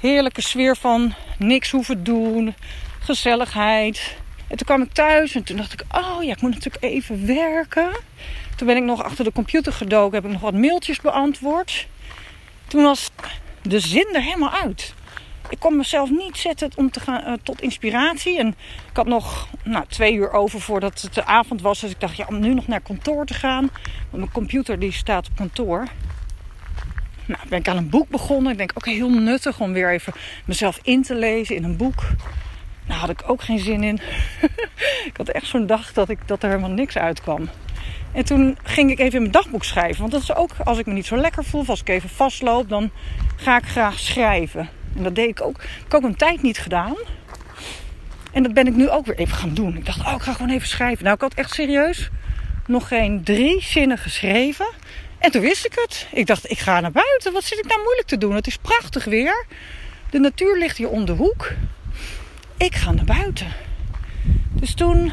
heerlijke 0.01 0.43
sfeer 0.43 0.77
van 0.77 1.15
niks 1.39 1.71
hoeven 1.71 2.05
doen, 2.05 2.55
gezelligheid. 2.99 4.17
En 4.49 4.57
toen 4.57 4.67
kwam 4.67 4.83
ik 4.83 4.93
thuis 4.93 5.35
en 5.35 5.45
toen 5.45 5.57
dacht 5.57 5.73
ik, 5.73 5.83
oh 5.93 6.23
ja, 6.23 6.33
ik 6.33 6.41
moet 6.41 6.55
natuurlijk 6.55 6.85
even 6.85 7.27
werken. 7.27 7.91
Toen 8.57 8.67
ben 8.67 8.77
ik 8.77 8.83
nog 8.83 9.03
achter 9.03 9.25
de 9.25 9.33
computer 9.33 9.73
gedoken, 9.73 10.15
heb 10.15 10.25
ik 10.25 10.33
nog 10.33 10.41
wat 10.41 10.55
mailtjes 10.55 11.01
beantwoord. 11.01 11.87
Toen 12.69 12.83
was 12.83 13.11
de 13.63 13.81
zin 13.81 14.09
er 14.13 14.23
helemaal 14.23 14.53
uit 14.53 14.95
ik 15.49 15.59
kon 15.59 15.77
mezelf 15.77 16.11
niet 16.11 16.37
zetten 16.37 16.71
om 16.75 16.91
te 16.91 17.01
gaan, 17.01 17.23
uh, 17.27 17.33
tot 17.43 17.61
inspiratie. 17.61 18.39
En 18.39 18.49
ik 18.91 18.97
had 18.97 19.07
nog 19.07 19.49
nou, 19.63 19.85
twee 19.89 20.15
uur 20.15 20.33
over 20.33 20.61
voordat 20.61 21.01
het 21.01 21.15
de 21.15 21.25
avond 21.25 21.63
was. 21.63 21.81
Dus 21.81 21.91
ik 21.91 22.01
dacht, 22.01 22.17
ja, 22.17 22.25
om 22.29 22.41
nu 22.41 22.55
nog 22.55 22.67
naar 22.67 22.81
kantoor 22.81 23.27
te 23.27 23.35
gaan. 23.35 23.71
Want 24.11 24.23
mijn 24.23 24.33
computer 24.33 24.79
die 24.79 24.93
staat 24.93 25.29
op 25.29 25.37
kantoor. 25.37 25.87
Nou, 27.27 27.41
ben 27.49 27.59
ik 27.59 27.69
aan 27.69 27.77
een 27.77 27.91
boek 27.91 28.09
begonnen. 28.09 28.53
Ik 28.53 28.59
denk, 28.59 28.73
oké, 28.75 28.91
heel 28.91 29.11
nuttig 29.11 29.61
om 29.61 29.73
weer 29.73 29.91
even 29.91 30.13
mezelf 30.45 30.79
in 30.83 31.03
te 31.03 31.15
lezen 31.15 31.57
in 31.57 31.65
een 31.65 31.77
boek. 31.77 32.03
Nou, 32.87 33.01
had 33.01 33.11
ik 33.11 33.23
ook 33.27 33.43
geen 33.43 33.59
zin 33.59 33.83
in. 33.83 34.01
ik 35.11 35.17
had 35.17 35.29
echt 35.29 35.47
zo'n 35.47 35.67
dag 35.67 35.93
dat, 35.93 36.09
ik, 36.09 36.19
dat 36.27 36.43
er 36.43 36.49
helemaal 36.49 36.71
niks 36.71 36.99
uitkwam. 36.99 37.49
En 38.17 38.25
toen 38.25 38.59
ging 38.63 38.91
ik 38.91 38.99
even 38.99 39.13
in 39.13 39.21
mijn 39.21 39.33
dagboek 39.33 39.65
schrijven. 39.65 40.01
Want 40.01 40.13
dat 40.13 40.23
is 40.23 40.35
ook, 40.35 40.51
als 40.65 40.79
ik 40.79 40.87
me 40.87 40.93
niet 40.93 41.07
zo 41.07 41.17
lekker 41.17 41.45
voel, 41.45 41.61
of 41.61 41.69
als 41.69 41.81
ik 41.81 41.89
even 41.89 42.09
vastloop, 42.09 42.69
dan 42.69 42.91
ga 43.37 43.57
ik 43.57 43.65
graag 43.65 43.99
schrijven. 43.99 44.69
En 44.97 45.03
dat 45.03 45.15
deed 45.15 45.29
ik 45.29 45.43
ook. 45.43 45.63
Ik 45.63 45.83
heb 45.83 45.95
ook 45.95 46.03
een 46.03 46.17
tijd 46.17 46.43
niet 46.43 46.59
gedaan. 46.59 46.97
En 48.33 48.43
dat 48.43 48.55
ben 48.55 48.67
ik 48.67 48.75
nu 48.75 48.91
ook 48.91 49.07
weer 49.07 49.19
even 49.19 49.37
gaan 49.37 49.55
doen. 49.55 49.77
Ik 49.77 49.87
dacht, 49.87 50.01
oh, 50.01 50.13
ik 50.13 50.23
ga 50.23 50.33
gewoon 50.33 50.51
even 50.51 50.69
schrijven. 50.69 51.05
Nou, 51.05 51.15
ik 51.15 51.21
had 51.21 51.35
echt 51.35 51.55
serieus 51.55 52.11
nog 52.67 52.89
geen 52.89 53.25
drie 53.25 53.63
zinnen 53.63 53.99
geschreven. 53.99 54.67
En 55.19 55.31
toen 55.31 55.43
wist 55.43 55.67
ik 55.67 55.73
het. 55.75 56.07
Ik 56.13 56.27
dacht, 56.27 56.51
ik 56.51 56.59
ga 56.59 56.81
naar 56.81 56.93
buiten. 56.93 57.33
Wat 57.33 57.45
zit 57.45 57.59
ik 57.59 57.67
nou 57.67 57.83
moeilijk 57.83 58.07
te 58.07 58.19
doen? 58.19 58.35
Het 58.35 58.47
is 58.47 58.57
prachtig 58.57 59.05
weer. 59.05 59.47
De 60.11 60.19
natuur 60.19 60.59
ligt 60.59 60.77
hier 60.77 60.89
om 60.89 61.05
de 61.05 61.13
hoek. 61.13 61.53
Ik 62.57 62.75
ga 62.75 62.93
naar 62.93 63.05
buiten. 63.05 63.47
Dus 64.53 64.75
toen 64.75 65.13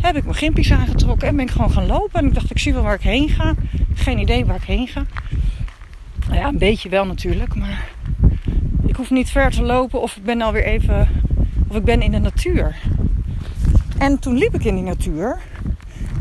heb 0.00 0.16
ik 0.16 0.24
mijn 0.24 0.36
gimpies 0.36 0.72
aangetrokken 0.72 1.28
en 1.28 1.36
ben 1.36 1.44
ik 1.44 1.50
gewoon 1.50 1.70
gaan 1.70 1.86
lopen. 1.86 2.20
En 2.20 2.26
ik 2.26 2.34
dacht, 2.34 2.50
ik 2.50 2.58
zie 2.58 2.72
wel 2.72 2.82
waar 2.82 2.94
ik 2.94 3.00
heen 3.00 3.28
ga. 3.28 3.54
Geen 3.94 4.18
idee 4.18 4.44
waar 4.44 4.56
ik 4.56 4.62
heen 4.62 4.88
ga. 4.88 5.04
Nou 6.26 6.40
ja, 6.40 6.48
een 6.48 6.58
beetje 6.58 6.88
wel 6.88 7.06
natuurlijk, 7.06 7.54
maar 7.54 7.88
ik 8.86 8.96
hoef 8.96 9.10
niet 9.10 9.30
ver 9.30 9.50
te 9.50 9.62
lopen 9.62 10.02
of 10.02 10.16
ik 10.16 10.24
ben 10.24 10.42
alweer 10.42 10.64
even, 10.64 11.08
of 11.68 11.76
ik 11.76 11.84
ben 11.84 12.02
in 12.02 12.10
de 12.10 12.18
natuur. 12.18 12.76
En 13.98 14.18
toen 14.18 14.36
liep 14.36 14.54
ik 14.54 14.64
in 14.64 14.74
die 14.74 14.84
natuur. 14.84 15.38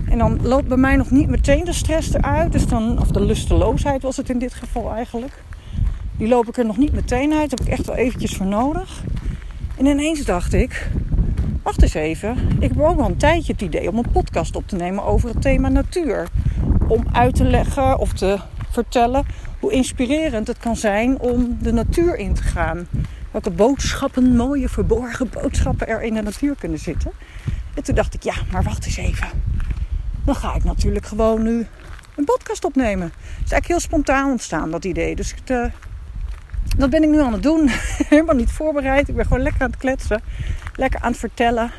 En 0.09 0.17
dan 0.17 0.39
loopt 0.41 0.67
bij 0.67 0.77
mij 0.77 0.95
nog 0.95 1.11
niet 1.11 1.27
meteen 1.27 1.65
de 1.65 1.73
stress 1.73 2.13
eruit. 2.13 2.51
Dus 2.51 2.67
dan, 2.67 2.99
of 2.99 3.07
de 3.07 3.25
lusteloosheid 3.25 4.01
was 4.01 4.17
het 4.17 4.29
in 4.29 4.39
dit 4.39 4.53
geval 4.53 4.93
eigenlijk. 4.93 5.43
Die 6.17 6.27
loop 6.27 6.47
ik 6.47 6.57
er 6.57 6.65
nog 6.65 6.77
niet 6.77 6.93
meteen 6.93 7.33
uit. 7.33 7.49
Daar 7.49 7.59
heb 7.59 7.67
ik 7.67 7.67
echt 7.67 7.85
wel 7.85 7.95
eventjes 7.95 8.35
voor 8.35 8.45
nodig. 8.45 9.03
En 9.77 9.85
ineens 9.85 10.25
dacht 10.25 10.53
ik, 10.53 10.89
wacht 11.67 11.81
eens 11.81 11.93
even. 11.93 12.37
Ik 12.59 12.69
heb 12.69 12.79
ook 12.79 12.99
al 12.99 13.05
een 13.05 13.17
tijdje 13.17 13.51
het 13.51 13.61
idee 13.61 13.89
om 13.89 13.97
een 13.97 14.11
podcast 14.11 14.55
op 14.55 14.67
te 14.67 14.75
nemen 14.75 15.03
over 15.03 15.29
het 15.29 15.41
thema 15.41 15.69
natuur. 15.69 16.27
Om 16.87 17.05
uit 17.11 17.35
te 17.35 17.43
leggen 17.43 17.97
of 17.97 18.13
te 18.13 18.39
vertellen 18.69 19.25
hoe 19.59 19.71
inspirerend 19.71 20.47
het 20.47 20.57
kan 20.57 20.75
zijn 20.75 21.19
om 21.19 21.57
de 21.61 21.73
natuur 21.73 22.15
in 22.15 22.33
te 22.33 22.41
gaan. 22.41 22.87
Welke 23.31 23.51
boodschappen, 23.51 24.35
mooie 24.35 24.69
verborgen 24.69 25.29
boodschappen 25.29 25.87
er 25.87 26.01
in 26.01 26.13
de 26.13 26.21
natuur 26.21 26.55
kunnen 26.55 26.79
zitten. 26.79 27.11
En 27.73 27.83
toen 27.83 27.95
dacht 27.95 28.13
ik, 28.13 28.23
ja, 28.23 28.35
maar 28.51 28.63
wacht 28.63 28.85
eens 28.85 28.97
even. 28.97 29.27
Dan 30.25 30.35
ga 30.35 30.55
ik 30.55 30.63
natuurlijk 30.63 31.05
gewoon 31.05 31.43
nu 31.43 31.67
een 32.15 32.25
podcast 32.25 32.65
opnemen. 32.65 33.07
Het 33.07 33.45
is 33.45 33.51
eigenlijk 33.51 33.67
heel 33.67 33.79
spontaan 33.79 34.29
ontstaan, 34.31 34.71
dat 34.71 34.85
idee. 34.85 35.15
Dus 35.15 35.33
het, 35.35 35.49
uh, 35.49 35.65
dat 36.77 36.89
ben 36.89 37.03
ik 37.03 37.09
nu 37.09 37.21
aan 37.21 37.33
het 37.33 37.43
doen. 37.43 37.69
Helemaal 38.09 38.35
niet 38.35 38.51
voorbereid. 38.51 39.07
Ik 39.07 39.15
ben 39.15 39.25
gewoon 39.25 39.43
lekker 39.43 39.61
aan 39.61 39.69
het 39.69 39.79
kletsen. 39.79 40.21
Lekker 40.75 40.99
aan 40.99 41.11
het 41.11 41.19
vertellen. 41.19 41.71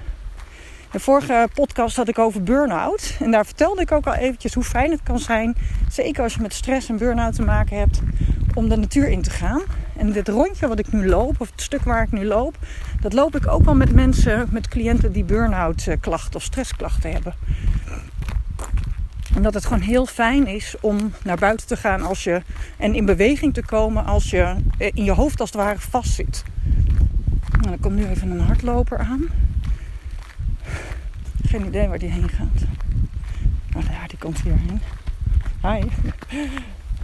De 0.90 1.00
vorige 1.00 1.48
podcast 1.54 1.96
had 1.96 2.08
ik 2.08 2.18
over 2.18 2.42
burn-out. 2.42 3.16
En 3.20 3.30
daar 3.30 3.44
vertelde 3.44 3.82
ik 3.82 3.92
ook 3.92 4.06
al 4.06 4.14
eventjes 4.14 4.54
hoe 4.54 4.64
fijn 4.64 4.90
het 4.90 5.02
kan 5.02 5.18
zijn. 5.18 5.56
Zeker 5.90 6.22
als 6.22 6.34
je 6.34 6.40
met 6.40 6.54
stress 6.54 6.88
en 6.88 6.96
burn-out 6.96 7.34
te 7.34 7.42
maken 7.42 7.78
hebt. 7.78 8.00
om 8.54 8.68
de 8.68 8.76
natuur 8.76 9.08
in 9.08 9.22
te 9.22 9.30
gaan. 9.30 9.62
En 9.96 10.12
dit 10.12 10.28
rondje 10.28 10.68
wat 10.68 10.78
ik 10.78 10.92
nu 10.92 11.08
loop, 11.08 11.40
of 11.40 11.50
het 11.50 11.62
stuk 11.62 11.82
waar 11.82 12.02
ik 12.02 12.12
nu 12.12 12.24
loop, 12.24 12.56
dat 13.00 13.12
loop 13.12 13.36
ik 13.36 13.46
ook 13.46 13.64
wel 13.64 13.74
met 13.74 13.92
mensen, 13.92 14.48
met 14.50 14.68
cliënten 14.68 15.12
die 15.12 15.24
burn-out 15.24 15.86
eh, 15.86 15.96
klachten 16.00 16.34
of 16.34 16.42
stressklachten 16.42 17.12
hebben. 17.12 17.34
Omdat 19.36 19.54
het 19.54 19.64
gewoon 19.64 19.82
heel 19.82 20.06
fijn 20.06 20.46
is 20.46 20.74
om 20.80 21.12
naar 21.24 21.36
buiten 21.36 21.66
te 21.66 21.76
gaan 21.76 22.02
als 22.02 22.24
je, 22.24 22.42
en 22.76 22.94
in 22.94 23.04
beweging 23.04 23.54
te 23.54 23.64
komen 23.64 24.04
als 24.04 24.30
je 24.30 24.56
eh, 24.78 24.90
in 24.94 25.04
je 25.04 25.12
hoofd 25.12 25.40
als 25.40 25.52
het 25.52 25.60
ware 25.60 25.78
vastzit. 25.78 26.44
Nou, 27.60 27.72
er 27.72 27.78
komt 27.80 27.94
nu 27.94 28.06
even 28.06 28.30
een 28.30 28.40
hardloper 28.40 28.98
aan. 28.98 29.24
Geen 31.46 31.66
idee 31.66 31.88
waar 31.88 31.98
die 31.98 32.10
heen 32.10 32.28
gaat. 32.28 32.66
Nou 33.72 33.84
ja, 33.90 34.06
die 34.06 34.18
komt 34.18 34.40
hierheen. 34.40 34.80
Hi. 35.62 35.88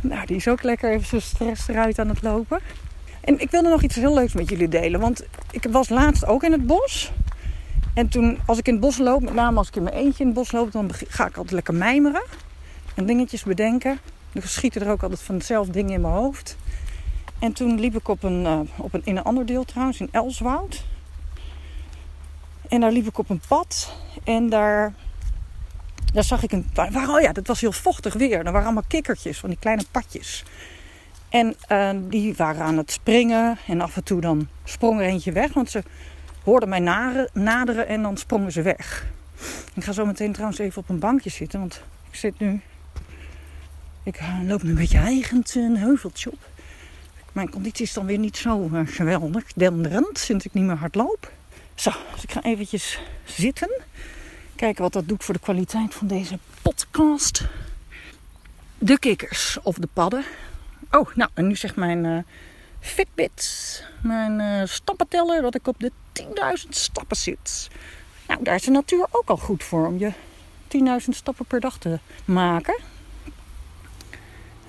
Nou, 0.00 0.26
die 0.26 0.36
is 0.36 0.48
ook 0.48 0.62
lekker 0.62 0.92
even 0.92 1.06
zo 1.06 1.18
stress 1.18 1.68
eruit 1.68 1.98
aan 1.98 2.08
het 2.08 2.22
lopen. 2.22 2.58
En 3.20 3.40
ik 3.40 3.50
wilde 3.50 3.68
nog 3.68 3.82
iets 3.82 3.94
heel 3.94 4.14
leuks 4.14 4.32
met 4.32 4.48
jullie 4.48 4.68
delen. 4.68 5.00
Want 5.00 5.24
ik 5.50 5.66
was 5.70 5.88
laatst 5.88 6.26
ook 6.26 6.42
in 6.42 6.52
het 6.52 6.66
bos. 6.66 7.12
En 7.94 8.08
toen, 8.08 8.38
als 8.46 8.58
ik 8.58 8.66
in 8.66 8.72
het 8.72 8.82
bos 8.82 8.98
loop, 8.98 9.22
met 9.22 9.34
name 9.34 9.58
als 9.58 9.68
ik 9.68 9.76
in 9.76 9.82
mijn 9.82 9.94
eentje 9.94 10.20
in 10.20 10.26
het 10.26 10.34
bos 10.38 10.52
loop, 10.52 10.72
dan 10.72 10.90
ga 11.08 11.26
ik 11.26 11.36
altijd 11.36 11.54
lekker 11.54 11.74
mijmeren. 11.74 12.24
En 12.94 13.06
dingetjes 13.06 13.42
bedenken. 13.42 13.98
Dan 14.32 14.42
schieten 14.42 14.82
er 14.82 14.90
ook 14.90 15.02
altijd 15.02 15.22
van 15.22 15.34
hetzelfde 15.34 15.72
dingen 15.72 15.92
in 15.92 16.00
mijn 16.00 16.14
hoofd. 16.14 16.56
En 17.38 17.52
toen 17.52 17.80
liep 17.80 17.96
ik 17.96 18.08
op 18.08 18.22
een, 18.22 18.40
uh, 18.40 18.60
op 18.76 18.94
een, 18.94 19.00
in 19.04 19.16
een 19.16 19.22
ander 19.22 19.46
deel 19.46 19.64
trouwens, 19.64 20.00
in 20.00 20.08
Elswoud. 20.10 20.84
En 22.68 22.80
daar 22.80 22.92
liep 22.92 23.06
ik 23.06 23.18
op 23.18 23.30
een 23.30 23.40
pad. 23.48 23.94
En 24.24 24.48
daar, 24.48 24.94
daar 26.12 26.24
zag 26.24 26.42
ik 26.42 26.52
een. 26.52 26.66
Waar, 26.74 27.08
oh 27.08 27.20
ja, 27.20 27.32
dat 27.32 27.46
was 27.46 27.60
heel 27.60 27.72
vochtig 27.72 28.14
weer. 28.14 28.38
Er 28.38 28.44
waren 28.44 28.64
allemaal 28.64 28.82
kikkertjes 28.88 29.38
van 29.38 29.48
die 29.48 29.58
kleine 29.58 29.84
padjes. 29.90 30.44
En 31.28 31.54
uh, 31.68 31.90
die 32.08 32.34
waren 32.34 32.62
aan 32.62 32.76
het 32.76 32.90
springen. 32.90 33.58
En 33.66 33.80
af 33.80 33.96
en 33.96 34.04
toe 34.04 34.20
dan 34.20 34.48
sprong 34.64 35.00
er 35.00 35.06
eentje 35.06 35.32
weg. 35.32 35.52
Want 35.52 35.70
ze 35.70 35.82
hoorden 36.44 36.68
mij 36.68 36.80
naderen 37.32 37.86
en 37.88 38.02
dan 38.02 38.16
sprongen 38.16 38.52
ze 38.52 38.62
weg. 38.62 39.06
Ik 39.74 39.84
ga 39.84 39.92
zo 39.92 40.06
meteen 40.06 40.32
trouwens 40.32 40.58
even 40.58 40.82
op 40.82 40.88
een 40.88 40.98
bankje 40.98 41.30
zitten. 41.30 41.58
Want 41.60 41.82
ik 42.10 42.14
zit 42.14 42.38
nu. 42.38 42.60
Ik 44.02 44.20
uh, 44.20 44.38
loop 44.46 44.62
nu 44.62 44.68
een 44.70 44.76
beetje 44.76 44.98
eigend 44.98 45.54
een 45.54 45.76
heuveltje 45.76 46.30
op. 46.30 46.48
Mijn 47.32 47.50
conditie 47.50 47.84
is 47.84 47.92
dan 47.92 48.06
weer 48.06 48.18
niet 48.18 48.36
zo 48.36 48.68
uh, 48.72 48.80
geweldig. 48.84 49.52
Denderend 49.52 50.18
sinds 50.18 50.44
ik 50.44 50.54
niet 50.54 50.64
meer 50.64 50.76
hard 50.76 50.94
loop. 50.94 51.32
Zo, 51.74 51.90
dus 52.12 52.22
ik 52.22 52.32
ga 52.32 52.42
eventjes 52.42 52.98
zitten. 53.24 53.82
Kijken 54.56 54.82
wat 54.82 54.92
dat 54.92 55.08
doet 55.08 55.24
voor 55.24 55.34
de 55.34 55.40
kwaliteit 55.40 55.94
van 55.94 56.06
deze 56.06 56.38
podcast. 56.62 57.48
De 58.78 58.98
kikkers 58.98 59.58
of 59.62 59.76
de 59.76 59.88
padden. 59.92 60.24
Oh, 60.90 61.14
nou, 61.14 61.30
en 61.34 61.46
nu 61.46 61.56
zegt 61.56 61.76
mijn 61.76 62.04
uh, 62.04 62.18
Fitbit, 62.80 63.84
mijn 64.02 64.40
uh, 64.40 64.66
stappenteller, 64.66 65.42
dat 65.42 65.54
ik 65.54 65.66
op 65.66 65.80
de 65.80 65.92
10.000 66.22 66.68
stappen 66.68 67.16
zit. 67.16 67.68
Nou, 68.26 68.42
daar 68.42 68.54
is 68.54 68.62
de 68.62 68.70
natuur 68.70 69.06
ook 69.10 69.28
al 69.28 69.36
goed 69.36 69.64
voor 69.64 69.86
om 69.86 69.98
je 69.98 70.12
10.000 71.02 71.08
stappen 71.08 71.44
per 71.44 71.60
dag 71.60 71.78
te 71.78 71.98
maken. 72.24 72.74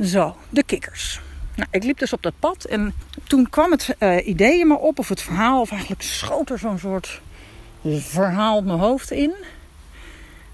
Zo, 0.01 0.35
de 0.49 0.63
kikkers. 0.63 1.21
Nou, 1.55 1.67
ik 1.71 1.83
liep 1.83 1.97
dus 1.97 2.13
op 2.13 2.21
dat 2.21 2.33
pad 2.39 2.63
en 2.63 2.93
toen 3.23 3.49
kwam 3.49 3.71
het 3.71 3.95
uh, 3.99 4.27
idee 4.27 4.59
in 4.59 4.67
me 4.67 4.77
op, 4.77 4.99
of 4.99 5.09
het 5.09 5.21
verhaal, 5.21 5.61
of 5.61 5.71
eigenlijk 5.71 6.01
schoot 6.01 6.49
er 6.49 6.59
zo'n 6.59 6.79
soort 6.79 7.21
verhaal 7.83 8.61
mijn 8.61 8.79
hoofd 8.79 9.11
in. 9.11 9.33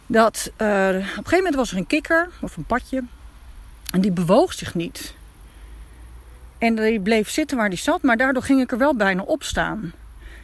Dat 0.05 0.51
uh, 0.57 0.67
op 0.88 0.93
een 0.93 1.03
gegeven 1.03 1.38
moment 1.38 1.55
was 1.55 1.71
er 1.71 1.77
een 1.77 1.88
kikker 1.88 2.29
of 2.41 2.57
een 2.57 2.65
padje 2.65 3.03
en 3.91 4.01
die 4.01 4.12
bewoog 4.12 4.53
zich 4.53 4.75
niet. 4.75 5.13
En 6.57 6.75
die 6.75 7.00
bleef 7.00 7.29
zitten 7.29 7.57
waar 7.57 7.69
die 7.69 7.77
zat, 7.77 8.01
maar 8.01 8.17
daardoor 8.17 8.43
ging 8.43 8.62
ik 8.62 8.71
er 8.71 8.77
wel 8.77 8.95
bijna 8.95 9.21
op 9.21 9.43
staan. 9.43 9.93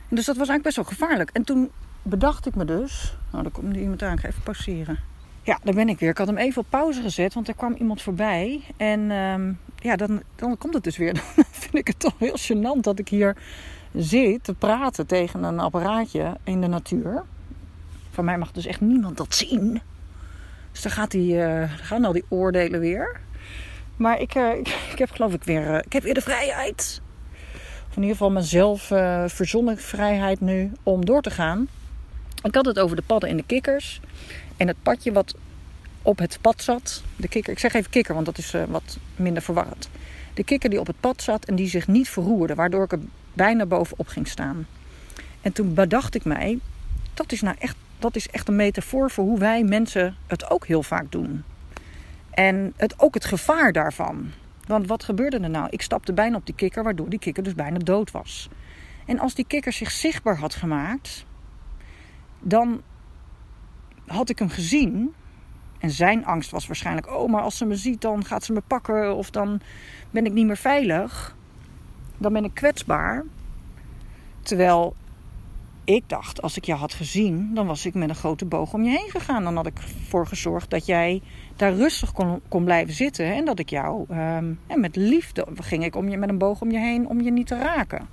Dus 0.09 0.25
dat 0.25 0.37
was 0.37 0.47
eigenlijk 0.47 0.63
best 0.63 0.75
wel 0.75 0.85
gevaarlijk. 0.85 1.29
En 1.33 1.43
toen 1.43 1.71
bedacht 2.01 2.45
ik 2.45 2.55
me 2.55 2.65
dus, 2.65 3.17
nou 3.31 3.43
dan 3.43 3.51
komt 3.51 3.75
iemand 3.75 4.03
aan, 4.03 4.13
ik 4.13 4.19
ga 4.19 4.27
even 4.27 4.43
pauzeren. 4.43 4.99
Ja, 5.43 5.59
daar 5.63 5.73
ben 5.73 5.89
ik 5.89 5.99
weer. 5.99 6.09
Ik 6.09 6.17
had 6.17 6.27
hem 6.27 6.37
even 6.37 6.61
op 6.61 6.67
pauze 6.69 7.01
gezet, 7.01 7.33
want 7.33 7.47
er 7.47 7.55
kwam 7.55 7.73
iemand 7.73 8.01
voorbij. 8.01 8.61
En 8.77 9.11
um, 9.11 9.59
ja, 9.75 9.95
dan, 9.95 10.21
dan 10.35 10.57
komt 10.57 10.73
het 10.73 10.83
dus 10.83 10.97
weer. 10.97 11.13
Dan 11.35 11.45
vind 11.51 11.75
ik 11.75 11.87
het 11.87 11.99
toch 11.99 12.13
heel 12.17 12.37
gênant 12.37 12.81
dat 12.81 12.99
ik 12.99 13.09
hier 13.09 13.35
zit 13.93 14.43
te 14.43 14.53
praten 14.53 15.05
tegen 15.05 15.43
een 15.43 15.59
apparaatje 15.59 16.37
in 16.43 16.61
de 16.61 16.67
natuur. 16.67 17.23
Van 18.09 18.25
mij 18.25 18.37
mag 18.37 18.51
dus 18.51 18.65
echt 18.65 18.81
niemand 18.81 19.17
dat 19.17 19.35
zien. 19.35 19.81
Dus 20.71 20.81
dan 20.81 20.91
gaat 20.91 21.11
die, 21.11 21.33
uh, 21.33 21.71
gaan 21.75 22.05
al 22.05 22.13
die 22.13 22.25
oordelen 22.27 22.79
weer. 22.79 23.19
Maar 23.95 24.19
ik, 24.19 24.35
uh, 24.35 24.57
ik, 24.57 24.97
heb 24.97 25.11
geloof 25.11 25.33
ik 25.33 25.43
weer, 25.43 25.67
uh, 25.67 25.77
ik 25.77 25.93
heb 25.93 26.03
weer 26.03 26.13
de 26.13 26.21
vrijheid. 26.21 27.01
In 27.97 28.03
ieder 28.03 28.17
geval 28.17 28.31
mezelf 28.31 28.81
verzonnen 29.27 29.77
vrijheid 29.77 30.41
nu 30.41 30.71
om 30.83 31.05
door 31.05 31.21
te 31.21 31.29
gaan. 31.29 31.67
Ik 32.43 32.55
had 32.55 32.65
het 32.65 32.79
over 32.79 32.95
de 32.95 33.01
padden 33.01 33.29
en 33.29 33.37
de 33.37 33.43
kikkers. 33.45 33.99
En 34.57 34.67
het 34.67 34.77
padje 34.83 35.11
wat 35.11 35.35
op 36.01 36.17
het 36.17 36.37
pad 36.41 36.61
zat. 36.61 37.03
De 37.15 37.27
kikker, 37.27 37.53
ik 37.53 37.59
zeg 37.59 37.73
even 37.73 37.89
kikker, 37.89 38.13
want 38.13 38.25
dat 38.25 38.37
is 38.37 38.53
uh, 38.53 38.63
wat 38.67 38.97
minder 39.15 39.43
verwarrend. 39.43 39.89
De 40.33 40.43
kikker 40.43 40.69
die 40.69 40.79
op 40.79 40.87
het 40.87 40.99
pad 40.99 41.21
zat 41.21 41.45
en 41.45 41.55
die 41.55 41.67
zich 41.67 41.87
niet 41.87 42.09
verroerde, 42.09 42.55
waardoor 42.55 42.83
ik 42.83 42.91
er 42.91 42.99
bijna 43.33 43.65
bovenop 43.65 44.07
ging 44.07 44.27
staan. 44.27 44.67
En 45.41 45.53
toen 45.53 45.73
bedacht 45.73 46.15
ik 46.15 46.25
mij, 46.25 46.59
dat 47.13 47.31
is 47.31 47.41
nou 47.41 47.55
echt, 47.59 47.75
dat 47.99 48.15
is 48.15 48.27
echt 48.29 48.47
een 48.47 48.55
metafoor 48.55 49.11
voor 49.11 49.23
hoe 49.23 49.39
wij 49.39 49.63
mensen 49.63 50.15
het 50.27 50.49
ook 50.49 50.67
heel 50.67 50.83
vaak 50.83 51.11
doen. 51.11 51.43
En 52.29 52.73
het, 52.75 52.99
ook 52.99 53.13
het 53.13 53.25
gevaar 53.25 53.71
daarvan. 53.71 54.31
Want 54.67 54.87
wat 54.87 55.03
gebeurde 55.03 55.39
er 55.39 55.49
nou? 55.49 55.67
Ik 55.69 55.81
stapte 55.81 56.13
bijna 56.13 56.35
op 56.35 56.45
die 56.45 56.55
kikker, 56.55 56.83
waardoor 56.83 57.09
die 57.09 57.19
kikker 57.19 57.43
dus 57.43 57.55
bijna 57.55 57.77
dood 57.77 58.11
was. 58.11 58.49
En 59.05 59.19
als 59.19 59.33
die 59.33 59.45
kikker 59.45 59.73
zich 59.73 59.91
zichtbaar 59.91 60.37
had 60.37 60.55
gemaakt, 60.55 61.25
dan 62.39 62.81
had 64.05 64.29
ik 64.29 64.39
hem 64.39 64.49
gezien. 64.49 65.13
En 65.79 65.91
zijn 65.91 66.25
angst 66.25 66.51
was 66.51 66.67
waarschijnlijk: 66.67 67.09
oh, 67.09 67.29
maar 67.29 67.41
als 67.41 67.57
ze 67.57 67.65
me 67.65 67.75
ziet, 67.75 68.01
dan 68.01 68.25
gaat 68.25 68.43
ze 68.43 68.53
me 68.53 68.61
pakken. 68.67 69.15
Of 69.15 69.29
dan 69.29 69.61
ben 70.11 70.25
ik 70.25 70.33
niet 70.33 70.45
meer 70.45 70.57
veilig. 70.57 71.35
Dan 72.17 72.33
ben 72.33 72.43
ik 72.43 72.53
kwetsbaar. 72.53 73.23
Terwijl 74.41 74.95
ik 75.87 76.03
dacht, 76.09 76.41
als 76.41 76.57
ik 76.57 76.65
jou 76.65 76.79
had 76.79 76.93
gezien, 76.93 77.51
dan 77.53 77.67
was 77.67 77.85
ik 77.85 77.93
met 77.93 78.09
een 78.09 78.15
grote 78.15 78.45
boog 78.45 78.73
om 78.73 78.83
je 78.83 78.89
heen 78.89 79.09
gegaan. 79.09 79.43
Dan 79.43 79.55
had 79.55 79.65
ik 79.65 79.77
ervoor 79.77 80.27
gezorgd 80.27 80.69
dat 80.69 80.85
jij 80.85 81.21
daar 81.55 81.73
rustig 81.73 82.11
kon, 82.11 82.41
kon 82.47 82.63
blijven 82.63 82.93
zitten. 82.93 83.33
En 83.33 83.45
dat 83.45 83.59
ik 83.59 83.69
jou, 83.69 84.05
um, 84.09 84.59
en 84.67 84.79
met 84.79 84.95
liefde 84.95 85.47
ging 85.55 85.85
ik 85.85 85.95
om 85.95 86.09
je, 86.09 86.17
met 86.17 86.29
een 86.29 86.37
boog 86.37 86.61
om 86.61 86.71
je 86.71 86.77
heen 86.77 87.07
om 87.07 87.21
je 87.21 87.31
niet 87.31 87.47
te 87.47 87.57
raken. 87.57 88.07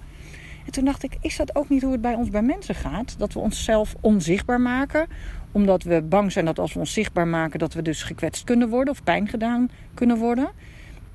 En 0.66 0.72
toen 0.72 0.84
dacht 0.84 1.02
ik, 1.02 1.16
is 1.20 1.36
dat 1.36 1.56
ook 1.56 1.68
niet 1.68 1.82
hoe 1.82 1.92
het 1.92 2.00
bij 2.00 2.14
ons 2.14 2.30
bij 2.30 2.42
mensen 2.42 2.74
gaat? 2.74 3.18
Dat 3.18 3.32
we 3.32 3.38
onszelf 3.38 3.94
onzichtbaar 4.00 4.60
maken, 4.60 5.06
omdat 5.52 5.82
we 5.82 6.02
bang 6.02 6.32
zijn 6.32 6.44
dat 6.44 6.58
als 6.58 6.72
we 6.72 6.78
ons 6.78 6.92
zichtbaar 6.92 7.28
maken, 7.28 7.58
dat 7.58 7.74
we 7.74 7.82
dus 7.82 8.02
gekwetst 8.02 8.44
kunnen 8.44 8.68
worden 8.68 8.92
of 8.92 9.02
pijn 9.02 9.28
gedaan 9.28 9.70
kunnen 9.94 10.18
worden. 10.18 10.50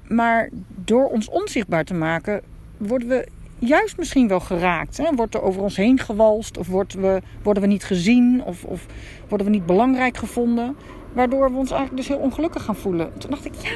Maar 0.07 0.49
door 0.75 1.07
ons 1.07 1.29
onzichtbaar 1.29 1.83
te 1.83 1.93
maken, 1.93 2.41
worden 2.77 3.07
we 3.07 3.27
juist 3.59 3.97
misschien 3.97 4.27
wel 4.27 4.39
geraakt. 4.39 4.97
Hè? 4.97 5.15
Wordt 5.15 5.35
er 5.35 5.41
over 5.41 5.61
ons 5.61 5.75
heen 5.75 5.99
gewalst, 5.99 6.57
of 6.57 6.67
worden 6.67 7.01
we, 7.01 7.21
worden 7.43 7.63
we 7.63 7.69
niet 7.69 7.83
gezien, 7.83 8.43
of, 8.43 8.63
of 8.63 8.85
worden 9.27 9.47
we 9.47 9.53
niet 9.53 9.65
belangrijk 9.65 10.17
gevonden. 10.17 10.75
Waardoor 11.13 11.51
we 11.51 11.57
ons 11.57 11.71
eigenlijk 11.71 12.01
dus 12.01 12.07
heel 12.07 12.25
ongelukkig 12.25 12.63
gaan 12.63 12.75
voelen. 12.75 13.17
Toen 13.17 13.29
dacht 13.29 13.45
ik, 13.45 13.55
ja, 13.55 13.71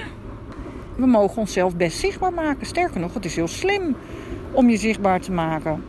we 0.95 1.05
mogen 1.05 1.37
onszelf 1.37 1.75
best 1.75 1.99
zichtbaar 1.99 2.33
maken. 2.33 2.65
Sterker 2.65 2.99
nog, 2.99 3.13
het 3.13 3.25
is 3.25 3.35
heel 3.35 3.47
slim 3.47 3.95
om 4.51 4.69
je 4.69 4.77
zichtbaar 4.77 5.21
te 5.21 5.31
maken. 5.31 5.83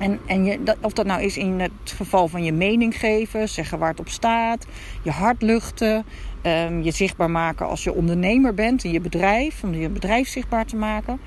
En, 0.00 0.18
en 0.26 0.44
je, 0.44 0.58
of 0.80 0.92
dat 0.92 1.06
nou 1.06 1.22
is 1.22 1.36
in 1.36 1.60
het 1.60 1.72
geval 1.84 2.28
van 2.28 2.44
je 2.44 2.52
mening 2.52 2.98
geven, 2.98 3.48
zeggen 3.48 3.78
waar 3.78 3.90
het 3.90 4.00
op 4.00 4.08
staat, 4.08 4.66
je 5.02 5.10
hart 5.10 5.42
luchten, 5.42 6.04
um, 6.42 6.82
je 6.82 6.90
zichtbaar 6.90 7.30
maken 7.30 7.66
als 7.66 7.84
je 7.84 7.94
ondernemer 7.94 8.54
bent 8.54 8.84
in 8.84 8.90
je 8.90 9.00
bedrijf, 9.00 9.62
om 9.62 9.74
je 9.74 9.88
bedrijf 9.88 10.28
zichtbaar 10.28 10.66
te 10.66 10.76
maken. 10.76 11.20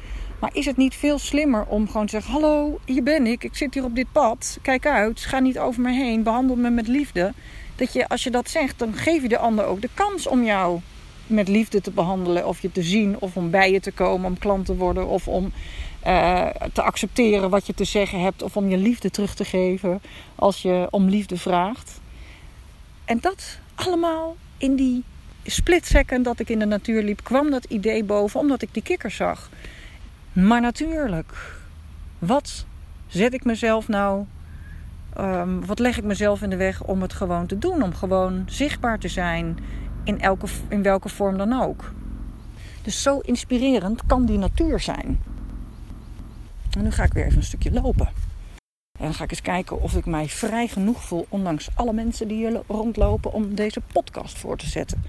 Maar 0.44 0.56
is 0.56 0.66
het 0.66 0.78
niet 0.78 0.96
veel 0.96 1.20
slimmer 1.20 1.66
om 1.66 1.88
gewoon 1.88 2.06
te 2.06 2.12
zeggen: 2.12 2.32
Hallo, 2.32 2.80
hier 2.86 3.04
ben 3.04 3.28
ik, 3.28 3.44
ik 3.44 3.56
zit 3.56 3.74
hier 3.74 3.84
op 3.84 3.96
dit 3.96 4.12
pad, 4.12 4.58
kijk 4.62 4.86
uit, 4.86 5.20
ga 5.20 5.40
niet 5.40 5.60
over 5.60 5.82
me 5.82 5.92
heen, 5.92 6.24
behandel 6.24 6.56
me 6.56 6.70
met 6.70 6.88
liefde. 6.88 7.34
Dat 7.76 7.94
je, 7.94 8.08
als 8.08 8.24
je 8.24 8.30
dat 8.30 8.50
zegt, 8.50 8.80
dan 8.80 8.94
geef 8.94 9.22
je 9.22 9.28
de 9.28 9.38
ander 9.38 9.66
ook 9.66 9.82
de 9.82 9.90
kans 9.94 10.28
om 10.28 10.44
jou 10.44 10.80
met 11.28 11.48
liefde 11.48 11.82
te 11.82 11.92
behandelen, 11.92 12.48
of 12.48 12.62
je 12.62 12.72
te 12.72 12.84
zien, 12.84 13.16
of 13.20 13.36
om 13.36 13.50
bij 13.50 13.72
je 13.72 13.80
te 13.80 13.92
komen, 13.92 14.30
om 14.30 14.38
klant 14.38 14.66
te 14.66 14.76
worden, 14.76 15.08
of 15.08 15.28
om 15.28 15.52
uh, 16.08 16.48
te 16.74 16.82
accepteren 16.82 17.50
wat 17.50 17.68
je 17.68 17.74
te 17.74 17.84
zeggen 17.84 18.22
hebt 18.22 18.42
of 18.42 18.58
om 18.58 18.70
je 18.70 18.78
liefde 18.78 19.10
terug 19.10 19.36
te 19.36 19.46
geven 19.46 20.02
als 20.36 20.62
je 20.62 20.88
om 20.90 21.10
liefde 21.10 21.38
vraagt. 21.38 22.00
En 23.06 23.18
dat 23.22 23.60
allemaal 23.76 24.36
in 24.58 24.76
die 24.76 25.04
split 25.46 25.86
second 25.86 26.26
dat 26.26 26.40
ik 26.40 26.50
in 26.50 26.60
de 26.60 26.66
natuur 26.66 27.04
liep, 27.04 27.24
kwam 27.24 27.52
dat 27.52 27.66
idee 27.66 28.04
boven 28.04 28.40
omdat 28.40 28.62
ik 28.62 28.70
die 28.72 28.84
kikker 28.84 29.12
zag. 29.12 29.50
Maar 30.34 30.62
natuurlijk, 30.62 31.58
wat 32.20 32.66
zet 33.08 33.34
ik 33.34 33.44
mezelf 33.44 33.88
nou, 33.88 34.26
um, 35.20 35.66
wat 35.66 35.80
leg 35.80 35.98
ik 35.98 36.04
mezelf 36.04 36.42
in 36.42 36.50
de 36.50 36.56
weg 36.56 36.84
om 36.84 37.02
het 37.02 37.14
gewoon 37.14 37.46
te 37.46 37.58
doen? 37.58 37.84
Om 37.84 37.94
gewoon 37.94 38.44
zichtbaar 38.46 39.00
te 39.00 39.08
zijn 39.08 39.58
in, 40.04 40.22
elke, 40.22 40.48
in 40.68 40.84
welke 40.84 41.10
vorm 41.10 41.38
dan 41.38 41.62
ook. 41.62 41.92
Dus 42.82 43.02
zo 43.02 43.20
inspirerend 43.20 44.06
kan 44.06 44.26
die 44.26 44.38
natuur 44.38 44.80
zijn. 44.80 45.22
En 46.78 46.84
nu 46.84 46.92
ga 46.92 47.04
ik 47.04 47.14
weer 47.14 47.26
even 47.26 47.38
een 47.38 47.44
stukje 47.44 47.72
lopen. 47.72 48.08
En 49.00 49.06
dan 49.06 49.14
ga 49.14 49.24
ik 49.24 49.32
eens 49.32 49.42
kijken 49.42 49.82
of 49.82 49.96
ik 49.96 50.06
mij 50.06 50.28
vrij 50.28 50.68
genoeg 50.68 51.04
voel, 51.04 51.26
ondanks 51.30 51.70
alle 51.76 51.94
mensen 51.94 52.28
die 52.28 52.38
hier 52.38 52.62
rondlopen, 52.68 53.34
om 53.34 53.56
deze 53.56 53.82
podcast 53.94 54.38
voor 54.38 54.58
te 54.58 54.68
zetten. 54.68 55.04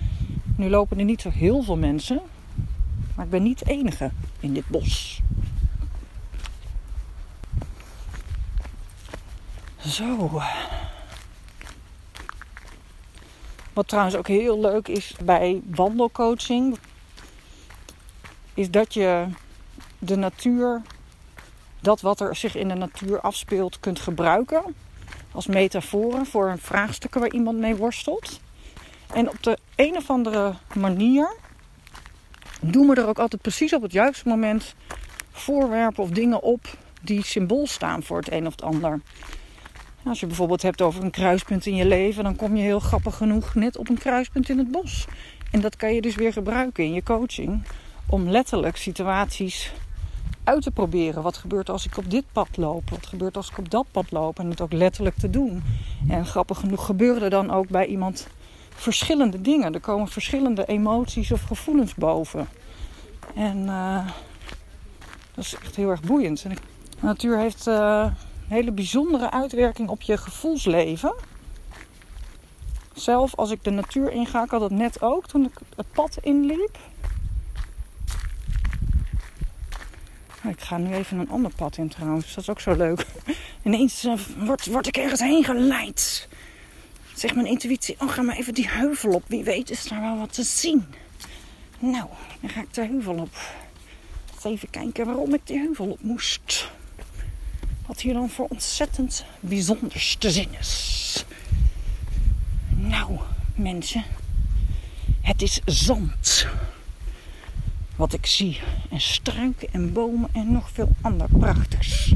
Nu 0.56 0.68
lopen 0.68 0.98
er 0.98 1.04
niet 1.04 1.20
zo 1.20 1.30
heel 1.30 1.62
veel 1.62 1.76
mensen, 1.76 2.20
maar 3.14 3.24
ik 3.24 3.30
ben 3.30 3.42
niet 3.42 3.58
de 3.58 3.64
enige 3.64 4.10
in 4.40 4.54
dit 4.54 4.68
bos. 4.68 5.20
Zo. 9.86 10.42
Wat 13.72 13.88
trouwens 13.88 14.16
ook 14.16 14.28
heel 14.28 14.60
leuk 14.60 14.88
is 14.88 15.14
bij 15.24 15.62
wandelcoaching, 15.70 16.78
is 18.54 18.70
dat 18.70 18.94
je 18.94 19.26
de 19.98 20.16
natuur, 20.16 20.82
dat 21.80 22.00
wat 22.00 22.20
er 22.20 22.36
zich 22.36 22.54
in 22.56 22.68
de 22.68 22.74
natuur 22.74 23.20
afspeelt, 23.20 23.80
kunt 23.80 24.00
gebruiken 24.00 24.74
als 25.32 25.46
metaforen 25.46 26.26
voor 26.26 26.48
een 26.48 26.58
vraagstuk 26.58 27.14
waar 27.14 27.32
iemand 27.32 27.58
mee 27.58 27.76
worstelt. 27.76 28.40
En 29.12 29.28
op 29.28 29.42
de 29.42 29.58
een 29.76 29.96
of 29.96 30.10
andere 30.10 30.54
manier 30.74 31.36
doen 32.70 32.86
we 32.86 32.94
er 32.94 33.08
ook 33.08 33.18
altijd 33.18 33.42
precies 33.42 33.72
op 33.74 33.82
het 33.82 33.92
juiste 33.92 34.28
moment 34.28 34.74
voorwerpen 35.30 36.02
of 36.02 36.10
dingen 36.10 36.42
op 36.42 36.66
die 37.02 37.24
symbool 37.24 37.66
staan 37.66 38.02
voor 38.02 38.16
het 38.16 38.32
een 38.32 38.46
of 38.46 38.52
het 38.52 38.62
ander. 38.62 39.00
Als 40.04 40.20
je 40.20 40.26
bijvoorbeeld 40.26 40.62
hebt 40.62 40.82
over 40.82 41.02
een 41.02 41.10
kruispunt 41.10 41.66
in 41.66 41.74
je 41.74 41.86
leven, 41.86 42.24
dan 42.24 42.36
kom 42.36 42.56
je 42.56 42.62
heel 42.62 42.80
grappig 42.80 43.16
genoeg 43.16 43.54
net 43.54 43.76
op 43.76 43.88
een 43.88 43.98
kruispunt 43.98 44.48
in 44.48 44.58
het 44.58 44.70
bos. 44.70 45.06
En 45.50 45.60
dat 45.60 45.76
kan 45.76 45.94
je 45.94 46.00
dus 46.00 46.14
weer 46.14 46.32
gebruiken 46.32 46.84
in 46.84 46.92
je 46.92 47.02
coaching 47.02 47.62
om 48.06 48.28
letterlijk 48.28 48.76
situaties 48.76 49.72
uit 50.44 50.62
te 50.62 50.70
proberen. 50.70 51.22
Wat 51.22 51.36
gebeurt 51.36 51.70
als 51.70 51.86
ik 51.86 51.96
op 51.96 52.10
dit 52.10 52.24
pad 52.32 52.56
loop? 52.56 52.90
Wat 52.90 53.06
gebeurt 53.06 53.36
als 53.36 53.50
ik 53.50 53.58
op 53.58 53.70
dat 53.70 53.86
pad 53.90 54.10
loop? 54.10 54.38
En 54.38 54.50
het 54.50 54.60
ook 54.60 54.72
letterlijk 54.72 55.16
te 55.16 55.30
doen. 55.30 55.62
En 56.08 56.26
grappig 56.26 56.58
genoeg 56.58 56.86
gebeuren 56.86 57.22
er 57.22 57.30
dan 57.30 57.50
ook 57.50 57.68
bij 57.68 57.86
iemand 57.86 58.26
verschillende 58.74 59.40
dingen. 59.40 59.74
Er 59.74 59.80
komen 59.80 60.08
verschillende 60.08 60.64
emoties 60.64 61.32
of 61.32 61.42
gevoelens 61.42 61.94
boven. 61.94 62.48
En 63.34 63.58
uh, 63.58 64.06
dat 65.34 65.44
is 65.44 65.56
echt 65.62 65.76
heel 65.76 65.90
erg 65.90 66.00
boeiend. 66.00 66.44
En 66.44 66.50
de 66.50 66.56
natuur 67.00 67.38
heeft 67.38 67.66
uh, 67.66 68.06
een 68.48 68.54
hele 68.54 68.72
bijzondere 68.72 69.30
uitwerking 69.30 69.88
op 69.88 70.02
je 70.02 70.16
gevoelsleven. 70.16 71.14
Zelf 72.94 73.34
als 73.34 73.50
ik 73.50 73.64
de 73.64 73.70
natuur 73.70 74.12
inga, 74.12 74.44
ik 74.44 74.50
had 74.50 74.60
dat 74.60 74.70
net 74.70 75.02
ook 75.02 75.26
toen 75.26 75.44
ik 75.44 75.58
het 75.76 75.92
pad 75.92 76.18
inliep. 76.20 76.78
Ik 80.48 80.60
ga 80.60 80.78
nu 80.78 80.94
even 80.94 81.18
een 81.18 81.30
ander 81.30 81.50
pad 81.56 81.76
in 81.76 81.88
trouwens. 81.88 82.34
Dat 82.34 82.42
is 82.42 82.50
ook 82.50 82.60
zo 82.60 82.76
leuk. 82.76 83.06
Ineens 83.62 84.04
uh, 84.04 84.18
word, 84.38 84.66
word 84.66 84.86
ik 84.86 84.96
ergens 84.96 85.20
heen 85.20 85.44
geleid. 85.44 86.28
Zegt 87.14 87.34
mijn 87.34 87.46
intuïtie, 87.46 87.96
oh 87.98 88.08
ga 88.08 88.22
maar 88.22 88.36
even 88.36 88.54
die 88.54 88.68
heuvel 88.68 89.12
op. 89.12 89.24
Wie 89.26 89.44
weet 89.44 89.70
is 89.70 89.90
er 89.90 90.00
wel 90.00 90.18
wat 90.18 90.32
te 90.32 90.42
zien. 90.42 90.84
Nou, 91.78 92.08
dan 92.40 92.50
ga 92.50 92.60
ik 92.60 92.74
de 92.74 92.86
heuvel 92.86 93.14
op. 93.14 93.36
Even 94.44 94.70
kijken 94.70 95.06
waarom 95.06 95.34
ik 95.34 95.40
die 95.44 95.58
heuvel 95.58 95.86
op 95.86 96.02
moest. 96.02 96.70
Wat 97.86 98.00
hier 98.00 98.12
dan 98.14 98.30
voor 98.30 98.46
ontzettend 98.48 99.24
bijzonders 99.40 100.16
te 100.18 100.30
zien 100.30 100.48
is. 100.58 101.24
Nou, 102.68 103.18
mensen. 103.54 104.04
Het 105.20 105.42
is 105.42 105.60
zand. 105.64 106.46
Wat 107.96 108.12
ik 108.12 108.26
zie. 108.26 108.60
En 108.90 109.00
struiken 109.00 109.72
en 109.72 109.92
bomen 109.92 110.28
en 110.32 110.52
nog 110.52 110.70
veel 110.70 110.88
ander 111.00 111.28
prachtigs. 111.38 112.14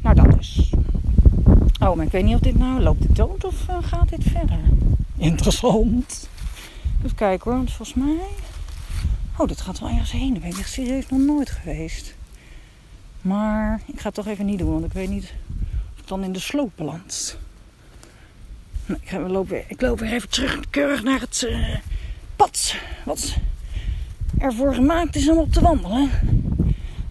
Nou, 0.00 0.14
dat 0.14 0.38
is. 0.38 0.73
Oh, 1.84 1.96
maar 1.96 2.04
ik 2.04 2.12
weet 2.12 2.24
niet 2.24 2.34
of 2.34 2.40
dit 2.40 2.58
nou 2.58 2.80
loopt 2.80 3.02
het 3.02 3.16
dood 3.16 3.44
of 3.44 3.68
uh, 3.68 3.76
gaat 3.80 4.08
dit 4.08 4.22
verder? 4.22 4.58
Interessant. 5.16 6.28
Even 7.04 7.16
kijken 7.16 7.44
hoor, 7.50 7.54
want 7.54 7.72
volgens 7.72 7.96
mij... 8.04 8.26
Oh, 9.36 9.48
dit 9.48 9.60
gaat 9.60 9.80
wel 9.80 9.88
ergens 9.88 10.10
heen. 10.12 10.32
Daar 10.32 10.40
ben 10.40 10.50
ik 10.50 10.58
echt 10.58 10.72
serieus 10.72 11.08
nog 11.08 11.20
nooit 11.20 11.50
geweest. 11.50 12.14
Maar 13.20 13.80
ik 13.86 14.00
ga 14.00 14.06
het 14.06 14.14
toch 14.14 14.26
even 14.26 14.46
niet 14.46 14.58
doen, 14.58 14.72
want 14.72 14.84
ik 14.84 14.92
weet 14.92 15.08
niet 15.08 15.34
of 15.94 16.00
ik 16.00 16.06
dan 16.06 16.24
in 16.24 16.32
de 16.32 16.38
sloop 16.38 16.70
beland. 16.74 17.38
Nou, 18.86 19.00
ik, 19.02 19.12
loop 19.28 19.48
weer, 19.48 19.64
ik 19.68 19.80
loop 19.80 19.98
weer 19.98 20.12
even 20.12 20.28
terug 20.28 20.60
keurig 20.70 21.02
naar 21.02 21.20
het 21.20 21.46
uh, 21.48 21.76
pad. 22.36 22.76
Wat 23.04 23.36
ervoor 24.38 24.74
gemaakt 24.74 25.16
is 25.16 25.28
om 25.28 25.38
op 25.38 25.52
te 25.52 25.60
wandelen. 25.60 26.10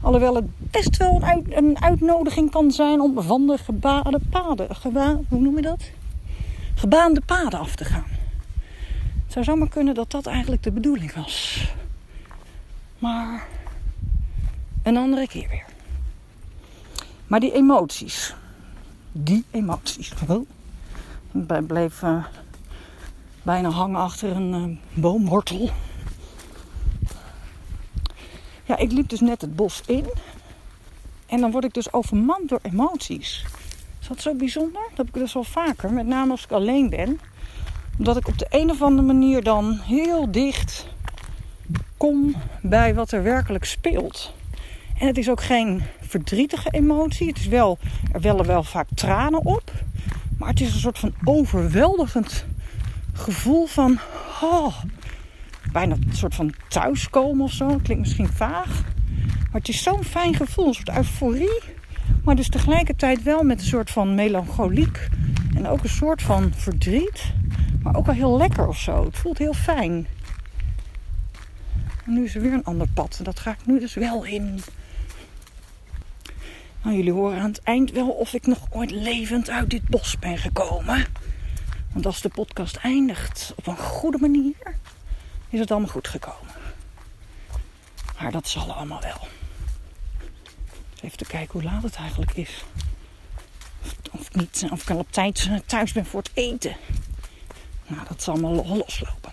Alhoewel 0.04 0.36
het 0.36 0.46
best 0.72 0.98
wel 0.98 1.22
een, 1.22 1.58
een 1.58 1.82
uitnodiging 1.82 2.52
kan 2.52 2.72
zijn 2.72 3.02
om 3.02 3.22
van 3.22 3.48
de 3.48 3.58
gebaande 3.58 4.20
paden, 4.30 5.26
hoe 5.30 5.40
noem 5.40 5.56
je 5.56 5.62
dat? 5.62 5.84
Gebaande 6.76 7.22
paden 7.22 7.60
af 7.60 7.76
te 7.76 7.86
gaan. 7.86 8.06
Het 9.24 9.32
zou 9.32 9.46
zomaar 9.46 9.70
kunnen 9.70 9.94
dat 9.94 10.12
dat 10.12 10.26
eigenlijk 10.26 10.64
de 10.64 10.72
bedoeling 10.72 11.14
was. 11.14 11.68
Maar 13.00 13.48
een 14.84 14.98
andere 14.98 15.28
keer 15.28 15.50
weer. 15.50 15.66
Maar 17.28 17.40
die 17.40 17.54
emoties. 17.54 18.36
Die 19.12 19.46
emoties. 19.52 20.12
Ik 21.32 21.68
bleef 21.68 22.02
uh, 22.02 22.26
bijna 23.44 23.70
hangen 23.70 24.00
achter 24.00 24.36
een 24.36 24.54
uh, 24.54 25.02
boomwortel. 25.02 25.70
Ja, 28.64 28.78
ik 28.78 28.92
liep 28.92 29.10
dus 29.10 29.20
net 29.20 29.42
het 29.42 29.56
bos 29.56 29.82
in. 29.86 30.06
En 31.26 31.40
dan 31.40 31.52
word 31.52 31.64
ik 31.64 31.74
dus 31.74 31.94
overmand 31.94 32.50
door 32.50 32.60
emoties. 32.62 33.46
Is 34.02 34.08
dat 34.08 34.22
zo 34.22 34.34
bijzonder? 34.34 34.82
Dat 34.90 34.98
heb 34.98 35.08
ik 35.08 35.14
dus 35.14 35.34
wel 35.34 35.44
vaker. 35.44 35.92
Met 35.92 36.08
name 36.08 36.32
als 36.32 36.44
ik 36.44 36.52
alleen 36.52 36.90
ben. 36.90 37.20
Omdat 37.98 38.18
ik 38.18 38.28
op 38.28 38.38
de 38.38 38.48
een 38.50 38.70
of 38.70 38.82
andere 38.82 39.08
manier 39.08 39.44
dan 39.44 39.80
heel 39.84 40.32
dicht 40.32 40.88
kom 41.98 42.36
bij 42.62 42.94
wat 42.96 43.12
er 43.12 43.24
werkelijk 43.24 43.66
speelt. 43.66 44.34
En 44.98 45.08
het 45.08 45.18
is 45.18 45.30
ook 45.30 45.44
geen 45.44 45.84
verdrietige 46.02 46.70
emotie. 46.70 47.28
Het 47.28 47.38
is 47.38 47.48
wel, 47.48 47.78
er 48.12 48.22
wellen 48.22 48.46
wel 48.46 48.64
vaak 48.64 48.88
tranen 48.96 49.46
op. 49.46 49.72
Maar 50.38 50.50
het 50.50 50.62
is 50.62 50.74
een 50.74 50.80
soort 50.80 51.00
van 51.00 51.14
overweldigend 51.24 52.46
gevoel 53.14 53.66
van... 53.66 54.00
Oh, 54.42 54.76
bijna 55.74 55.96
een 55.96 56.16
soort 56.16 56.36
van 56.36 56.54
thuiskomen 56.68 57.44
of 57.44 57.52
zo. 57.52 57.68
Klinkt 57.68 58.04
misschien 58.04 58.28
vaag. 58.28 58.82
Maar 59.52 59.62
het 59.62 59.70
is 59.70 59.84
zo'n 59.84 60.04
fijn 60.04 60.36
gevoel. 60.36 60.68
Een 60.68 60.74
soort 60.74 60.98
euforie. 60.98 61.62
Maar 62.24 62.36
dus 62.36 62.50
tegelijkertijd 62.50 63.24
wel 63.24 63.44
met 63.44 63.60
een 63.60 63.66
soort 63.66 63.90
van 63.90 64.16
melancholiek. 64.16 65.08
En 65.56 65.68
ook 65.68 65.84
een 65.84 65.90
soort 65.90 66.22
van 66.22 66.54
verdriet. 66.56 67.34
Maar 67.84 67.96
ook 67.96 68.06
wel 68.06 68.16
heel 68.16 68.38
lekker 68.38 68.68
of 68.68 68.78
zo. 68.78 69.06
Het 69.06 69.18
voelt 69.18 69.38
heel 69.38 69.54
fijn. 69.54 70.08
En 72.06 72.14
nu 72.14 72.24
is 72.24 72.36
er 72.36 72.42
weer 72.42 72.54
een 72.54 72.64
ander 72.64 72.88
pad. 72.94 73.16
En 73.18 73.24
dat 73.24 73.40
ga 73.40 73.52
ik 73.52 73.66
nu 73.66 73.80
dus 73.80 73.94
wel 73.94 74.26
in. 74.26 74.60
Nou, 76.84 76.96
jullie 76.96 77.12
horen 77.12 77.40
aan 77.40 77.50
het 77.50 77.62
eind 77.64 77.92
wel 77.92 78.10
of 78.10 78.34
ik 78.34 78.48
nog 78.48 78.68
ooit 78.70 78.92
levend 78.92 79.50
uit 79.50 79.70
dit 79.70 79.88
bos 79.88 80.20
ben 80.20 80.38
gekomen. 80.38 81.06
Want 81.94 82.06
als 82.06 82.22
de 82.22 82.30
podcast 82.30 82.76
eindigt 82.76 83.54
op 83.56 83.68
een 83.68 83.78
goede 83.78 84.18
manier, 84.18 84.56
is 85.54 85.60
het 85.60 85.72
allemaal 85.72 85.90
goed 85.90 86.08
gekomen. 86.08 86.52
Maar 88.22 88.32
dat 88.32 88.48
zal 88.48 88.74
allemaal 88.74 89.02
wel. 89.02 89.28
Even 91.02 91.18
te 91.18 91.26
kijken 91.26 91.52
hoe 91.52 91.64
laat 91.72 91.84
het 91.84 91.96
eigenlijk 91.96 92.34
is. 92.34 92.64
Of, 94.12 94.34
niet, 94.34 94.66
of 94.72 94.82
ik 94.82 94.90
al 94.90 94.98
op 94.98 95.12
tijd 95.12 95.50
thuis 95.66 95.92
ben 95.92 96.06
voor 96.06 96.22
het 96.22 96.32
eten. 96.34 96.76
Nou, 97.88 98.08
dat 98.08 98.24
zal 98.24 98.34
allemaal 98.34 98.78
loslopen. 98.78 99.32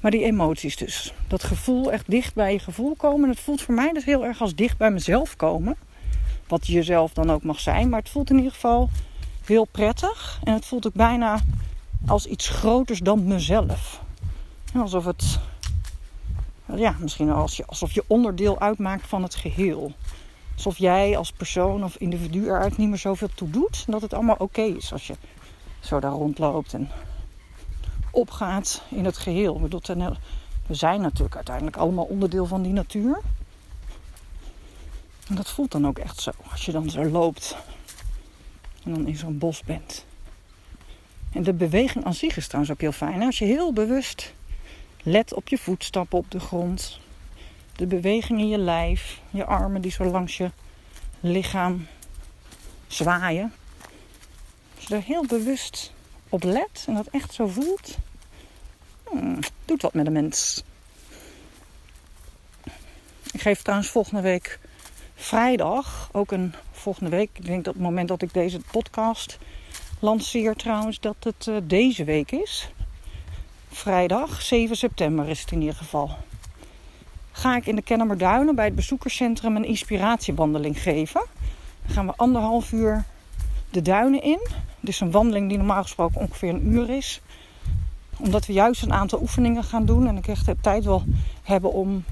Maar 0.00 0.10
die 0.10 0.24
emoties 0.24 0.76
dus. 0.76 1.12
Dat 1.28 1.44
gevoel, 1.44 1.92
echt 1.92 2.10
dicht 2.10 2.34
bij 2.34 2.52
je 2.52 2.58
gevoel 2.58 2.94
komen. 2.94 3.28
Het 3.28 3.40
voelt 3.40 3.62
voor 3.62 3.74
mij 3.74 3.92
dus 3.92 4.04
heel 4.04 4.24
erg 4.24 4.40
als 4.40 4.54
dicht 4.54 4.76
bij 4.76 4.90
mezelf 4.90 5.36
komen. 5.36 5.76
Wat 6.48 6.66
jezelf 6.66 7.12
dan 7.12 7.30
ook 7.30 7.42
mag 7.42 7.60
zijn. 7.60 7.88
Maar 7.88 8.00
het 8.00 8.08
voelt 8.08 8.30
in 8.30 8.36
ieder 8.36 8.52
geval 8.52 8.88
heel 9.44 9.64
prettig. 9.64 10.40
En 10.44 10.52
het 10.52 10.66
voelt 10.66 10.86
ook 10.86 10.94
bijna 10.94 11.40
als 12.06 12.26
iets 12.26 12.48
groters 12.48 13.00
dan 13.00 13.26
mezelf. 13.26 14.04
Alsof 14.80 15.04
het, 15.04 15.38
ja, 16.74 16.96
misschien 16.98 17.30
als 17.30 17.56
je, 17.56 17.66
alsof 17.66 17.92
je 17.92 18.04
onderdeel 18.06 18.60
uitmaakt 18.60 19.06
van 19.06 19.22
het 19.22 19.34
geheel. 19.34 19.92
Alsof 20.54 20.78
jij 20.78 21.16
als 21.16 21.32
persoon 21.32 21.84
of 21.84 21.96
individu 21.96 22.44
eruit 22.44 22.76
niet 22.76 22.88
meer 22.88 22.98
zoveel 22.98 23.28
toe 23.34 23.50
doet. 23.50 23.84
Dat 23.86 24.02
het 24.02 24.14
allemaal 24.14 24.36
oké 24.38 24.62
is 24.62 24.92
als 24.92 25.06
je 25.06 25.14
zo 25.80 26.00
daar 26.00 26.12
rondloopt 26.12 26.74
en 26.74 26.90
opgaat 28.10 28.82
in 28.88 29.04
het 29.04 29.18
geheel. 29.18 29.60
We 30.66 30.74
zijn 30.74 31.00
natuurlijk 31.00 31.34
uiteindelijk 31.36 31.76
allemaal 31.76 32.04
onderdeel 32.04 32.46
van 32.46 32.62
die 32.62 32.72
natuur. 32.72 33.20
En 35.28 35.34
dat 35.34 35.50
voelt 35.50 35.72
dan 35.72 35.86
ook 35.86 35.98
echt 35.98 36.20
zo. 36.20 36.30
Als 36.50 36.64
je 36.64 36.72
dan 36.72 36.90
zo 36.90 37.04
loopt 37.04 37.56
en 38.84 38.94
dan 38.94 39.06
in 39.06 39.16
zo'n 39.16 39.38
bos 39.38 39.62
bent. 39.62 40.04
En 41.32 41.42
de 41.42 41.52
beweging 41.52 42.04
aan 42.04 42.14
zich 42.14 42.36
is 42.36 42.46
trouwens 42.46 42.72
ook 42.72 42.80
heel 42.80 42.92
fijn. 42.92 43.22
Als 43.22 43.38
je 43.38 43.44
heel 43.44 43.72
bewust 43.72 44.34
Let 45.08 45.34
op 45.34 45.48
je 45.48 45.58
voetstappen 45.58 46.18
op 46.18 46.30
de 46.30 46.40
grond. 46.40 46.98
De 47.76 47.86
beweging 47.86 48.40
in 48.40 48.48
je 48.48 48.58
lijf. 48.58 49.20
Je 49.30 49.44
armen 49.44 49.80
die 49.80 49.90
zo 49.90 50.04
langs 50.04 50.36
je 50.36 50.50
lichaam 51.20 51.86
zwaaien. 52.86 53.52
Als 54.76 54.86
je 54.86 54.94
er 54.94 55.02
heel 55.02 55.26
bewust 55.26 55.92
op 56.28 56.42
let 56.42 56.84
en 56.86 56.94
dat 56.94 57.06
echt 57.06 57.34
zo 57.34 57.46
voelt, 57.46 57.96
hmm, 59.10 59.38
doet 59.64 59.82
wat 59.82 59.94
met 59.94 60.06
een 60.06 60.12
mens. 60.12 60.62
Ik 63.32 63.40
geef 63.40 63.62
trouwens 63.62 63.90
volgende 63.90 64.22
week 64.22 64.58
vrijdag 65.14 66.08
ook 66.12 66.30
een 66.30 66.54
volgende 66.72 67.10
week. 67.10 67.30
Ik 67.32 67.46
denk 67.46 67.64
dat 67.64 67.74
het 67.74 67.82
moment 67.82 68.08
dat 68.08 68.22
ik 68.22 68.32
deze 68.32 68.60
podcast 68.70 69.38
lanceer 70.00 70.54
trouwens, 70.54 71.00
dat 71.00 71.16
het 71.20 71.46
uh, 71.46 71.56
deze 71.62 72.04
week 72.04 72.30
is. 72.30 72.68
Vrijdag 73.76 74.42
7 74.42 74.76
september 74.76 75.28
is 75.28 75.40
het 75.40 75.50
in 75.50 75.60
ieder 75.60 75.74
geval. 75.74 76.10
Ga 77.32 77.56
ik 77.56 77.66
in 77.66 77.76
de 77.76 77.82
Kennemerduinen 77.82 78.54
bij 78.54 78.64
het 78.64 78.74
bezoekerscentrum 78.74 79.56
een 79.56 79.64
inspiratiewandeling 79.64 80.82
geven. 80.82 81.26
Dan 81.84 81.94
gaan 81.94 82.06
we 82.06 82.12
anderhalf 82.16 82.72
uur 82.72 83.04
de 83.70 83.82
duinen 83.82 84.22
in. 84.22 84.46
Dus 84.80 85.00
een 85.00 85.10
wandeling 85.10 85.48
die 85.48 85.58
normaal 85.58 85.82
gesproken 85.82 86.20
ongeveer 86.20 86.48
een 86.48 86.66
uur 86.66 86.90
is. 86.90 87.20
Omdat 88.16 88.46
we 88.46 88.52
juist 88.52 88.82
een 88.82 88.92
aantal 88.92 89.20
oefeningen 89.20 89.64
gaan 89.64 89.84
doen. 89.84 90.06
En 90.06 90.16
ik 90.16 90.26
echt 90.26 90.46
de 90.46 90.56
tijd 90.60 90.84
wil 90.84 91.04
hebben 91.42 91.72
om 91.72 92.04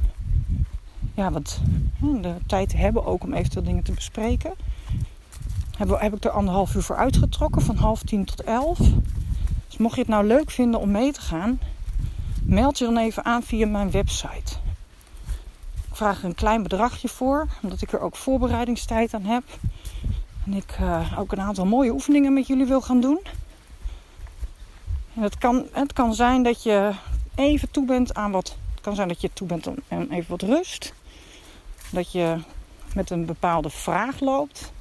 ja, 1.14 1.30
wat 1.30 1.60
de 2.00 2.34
tijd 2.46 2.68
te 2.68 2.76
hebben 2.76 3.04
ook 3.04 3.22
om 3.22 3.32
eventueel 3.32 3.64
dingen 3.64 3.84
te 3.84 3.92
bespreken. 3.92 4.54
Heb, 5.76 6.00
heb 6.00 6.14
ik 6.14 6.24
er 6.24 6.30
anderhalf 6.30 6.74
uur 6.74 6.82
voor 6.82 6.96
uitgetrokken, 6.96 7.62
van 7.62 7.76
half 7.76 8.02
tien 8.02 8.24
tot 8.24 8.42
elf. 8.42 8.78
Dus 9.74 9.82
mocht 9.82 9.94
je 9.94 10.00
het 10.00 10.10
nou 10.10 10.26
leuk 10.26 10.50
vinden 10.50 10.80
om 10.80 10.90
mee 10.90 11.12
te 11.12 11.20
gaan, 11.20 11.58
meld 12.42 12.78
je 12.78 12.84
dan 12.84 12.96
even 12.96 13.24
aan 13.24 13.42
via 13.42 13.66
mijn 13.66 13.90
website. 13.90 14.56
Ik 15.88 15.96
vraag 15.96 16.18
er 16.18 16.24
een 16.24 16.34
klein 16.34 16.62
bedragje 16.62 17.08
voor, 17.08 17.46
omdat 17.62 17.82
ik 17.82 17.92
er 17.92 18.00
ook 18.00 18.16
voorbereidingstijd 18.16 19.14
aan 19.14 19.22
heb. 19.22 19.42
En 20.46 20.52
ik 20.52 20.76
uh, 20.80 21.18
ook 21.18 21.32
een 21.32 21.40
aantal 21.40 21.66
mooie 21.66 21.92
oefeningen 21.92 22.32
met 22.32 22.46
jullie 22.46 22.66
wil 22.66 22.80
gaan 22.80 23.00
doen. 23.00 23.20
En 25.14 25.22
het, 25.22 25.38
kan, 25.38 25.66
het 25.72 25.92
kan 25.92 26.14
zijn 26.14 26.42
dat 26.42 26.62
je 26.62 26.92
even 27.34 27.70
toe 27.70 27.86
bent 27.86 28.14
aan 28.14 28.30
wat. 28.30 28.56
Het 28.70 28.80
kan 28.80 28.94
zijn 28.94 29.08
dat 29.08 29.20
je 29.20 29.30
toe 29.32 29.46
bent 29.46 29.66
aan 29.88 30.10
even 30.10 30.30
wat 30.30 30.42
rust. 30.42 30.94
Dat 31.90 32.12
je 32.12 32.38
met 32.94 33.10
een 33.10 33.24
bepaalde 33.24 33.70
vraag 33.70 34.20
loopt. 34.20 34.72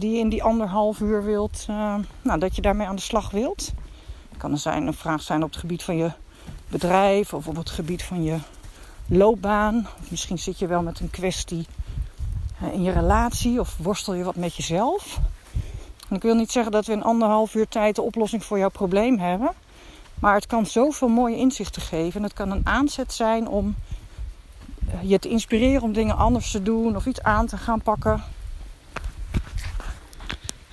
Die 0.00 0.12
je 0.12 0.18
in 0.18 0.28
die 0.28 0.42
anderhalf 0.42 1.00
uur 1.00 1.24
wilt. 1.24 1.66
Uh, 1.70 1.94
nou, 2.22 2.38
dat 2.38 2.56
je 2.56 2.62
daarmee 2.62 2.86
aan 2.86 2.96
de 2.96 3.02
slag 3.02 3.30
wilt. 3.30 3.72
Het 4.28 4.38
kan 4.38 4.58
zijn, 4.58 4.86
een 4.86 4.94
vraag 4.94 5.22
zijn 5.22 5.42
op 5.42 5.50
het 5.50 5.58
gebied 5.58 5.82
van 5.82 5.96
je 5.96 6.10
bedrijf. 6.68 7.34
Of 7.34 7.46
op 7.46 7.56
het 7.56 7.70
gebied 7.70 8.02
van 8.02 8.22
je 8.22 8.38
loopbaan. 9.06 9.86
Of 10.02 10.10
misschien 10.10 10.38
zit 10.38 10.58
je 10.58 10.66
wel 10.66 10.82
met 10.82 11.00
een 11.00 11.10
kwestie 11.10 11.66
uh, 12.62 12.72
in 12.72 12.82
je 12.82 12.90
relatie. 12.90 13.60
Of 13.60 13.76
worstel 13.76 14.14
je 14.14 14.24
wat 14.24 14.36
met 14.36 14.56
jezelf. 14.56 15.18
En 16.08 16.16
ik 16.16 16.22
wil 16.22 16.34
niet 16.34 16.52
zeggen 16.52 16.72
dat 16.72 16.86
we 16.86 16.92
in 16.92 17.02
anderhalf 17.02 17.54
uur 17.54 17.68
tijd 17.68 17.94
de 17.94 18.02
oplossing 18.02 18.44
voor 18.44 18.58
jouw 18.58 18.70
probleem 18.70 19.18
hebben. 19.18 19.50
Maar 20.20 20.34
het 20.34 20.46
kan 20.46 20.66
zoveel 20.66 21.08
mooie 21.08 21.36
inzichten 21.36 21.82
geven. 21.82 22.20
En 22.20 22.22
het 22.22 22.32
kan 22.32 22.50
een 22.50 22.66
aanzet 22.66 23.12
zijn 23.12 23.48
om 23.48 23.74
je 25.02 25.18
te 25.18 25.28
inspireren 25.28 25.82
om 25.82 25.92
dingen 25.92 26.16
anders 26.16 26.50
te 26.50 26.62
doen 26.62 26.96
of 26.96 27.06
iets 27.06 27.22
aan 27.22 27.46
te 27.46 27.56
gaan 27.56 27.82
pakken. 27.82 28.22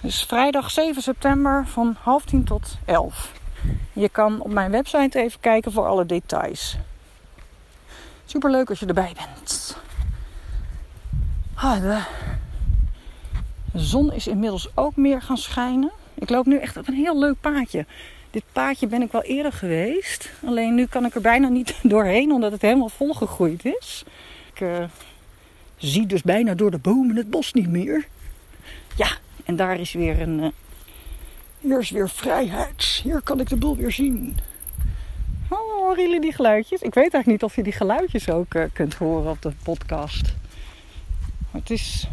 Dus 0.07 0.23
vrijdag 0.23 0.71
7 0.71 1.01
september 1.01 1.65
van 1.67 1.95
half 2.01 2.25
tien 2.25 2.43
tot 2.43 2.77
11. 2.85 3.31
Je 3.93 4.09
kan 4.09 4.41
op 4.41 4.51
mijn 4.51 4.71
website 4.71 5.19
even 5.19 5.39
kijken 5.39 5.71
voor 5.71 5.85
alle 5.85 6.05
details. 6.05 6.77
Super 8.25 8.51
leuk 8.51 8.69
als 8.69 8.79
je 8.79 8.85
erbij 8.85 9.15
bent. 9.15 9.77
Ah, 11.53 11.81
de 11.81 12.01
zon 13.73 14.13
is 14.13 14.27
inmiddels 14.27 14.69
ook 14.75 14.95
meer 14.95 15.21
gaan 15.21 15.37
schijnen. 15.37 15.91
Ik 16.13 16.29
loop 16.29 16.45
nu 16.45 16.57
echt 16.57 16.77
op 16.77 16.87
een 16.87 16.93
heel 16.93 17.19
leuk 17.19 17.41
paadje. 17.41 17.85
Dit 18.31 18.43
paadje 18.51 18.87
ben 18.87 19.01
ik 19.01 19.11
wel 19.11 19.23
eerder 19.23 19.53
geweest. 19.53 20.29
Alleen 20.45 20.75
nu 20.75 20.85
kan 20.85 21.05
ik 21.05 21.15
er 21.15 21.21
bijna 21.21 21.47
niet 21.47 21.75
doorheen, 21.93 22.31
omdat 22.31 22.51
het 22.51 22.61
helemaal 22.61 22.89
volgegroeid 22.89 23.65
is. 23.65 24.03
Ik 24.53 24.59
uh, 24.59 24.83
zie 25.77 26.05
dus 26.05 26.21
bijna 26.21 26.53
door 26.53 26.71
de 26.71 26.79
bomen 26.79 27.15
het 27.15 27.29
bos 27.29 27.53
niet 27.53 27.69
meer. 27.69 28.07
Ja, 28.95 29.07
en 29.47 29.55
daar 29.55 29.79
is 29.79 29.93
weer 29.93 30.21
een. 30.21 30.39
Uh, 30.39 30.47
hier 31.59 31.79
is 31.79 31.89
weer 31.89 32.09
vrijheid. 32.09 32.83
Hier 33.03 33.21
kan 33.21 33.39
ik 33.39 33.49
de 33.49 33.55
boel 33.55 33.75
weer 33.75 33.91
zien. 33.91 34.37
Oh, 35.49 35.57
horen 35.57 36.03
jullie 36.03 36.21
die 36.21 36.33
geluidjes? 36.33 36.81
Ik 36.81 36.93
weet 36.93 37.13
eigenlijk 37.13 37.25
niet 37.25 37.43
of 37.43 37.55
je 37.55 37.63
die 37.63 37.73
geluidjes 37.73 38.29
ook 38.29 38.53
uh, 38.53 38.63
kunt 38.73 38.93
horen 38.93 39.31
op 39.31 39.41
de 39.41 39.51
podcast. 39.63 40.21
Maar 41.51 41.61
het 41.61 41.69
is 41.69 42.07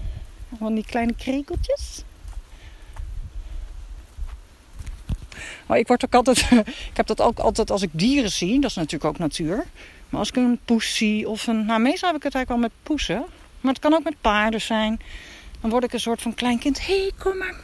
van 0.58 0.74
die 0.74 0.84
kleine 0.86 1.14
krekeltjes. 1.14 2.04
Maar 5.66 5.78
ik 5.78 5.86
word 5.86 6.04
ook 6.04 6.14
altijd. 6.14 6.38
ik 6.90 6.96
heb 6.96 7.06
dat 7.06 7.20
ook 7.20 7.38
altijd 7.38 7.70
als 7.70 7.82
ik 7.82 7.90
dieren 7.92 8.30
zie. 8.30 8.60
Dat 8.60 8.70
is 8.70 8.76
natuurlijk 8.76 9.04
ook 9.04 9.18
natuur. 9.18 9.64
Maar 10.08 10.20
als 10.20 10.28
ik 10.28 10.36
een 10.36 10.60
poes 10.64 10.96
zie 10.96 11.28
of 11.28 11.46
een. 11.46 11.66
Nou, 11.66 11.80
meestal 11.80 12.08
heb 12.08 12.18
ik 12.18 12.22
het 12.22 12.34
eigenlijk 12.34 12.48
wel 12.48 12.70
met 12.70 12.82
poesen. 12.82 13.24
Maar 13.60 13.72
het 13.72 13.82
kan 13.82 13.94
ook 13.94 14.04
met 14.04 14.20
paarden 14.20 14.60
zijn. 14.60 15.00
Dan 15.64 15.72
word 15.72 15.84
ik 15.84 15.92
een 15.92 16.00
soort 16.00 16.22
van 16.22 16.34
kleinkind. 16.34 16.86
Hé, 16.86 17.00
hey, 17.00 17.10
kom 17.18 17.38
maar. 17.38 17.54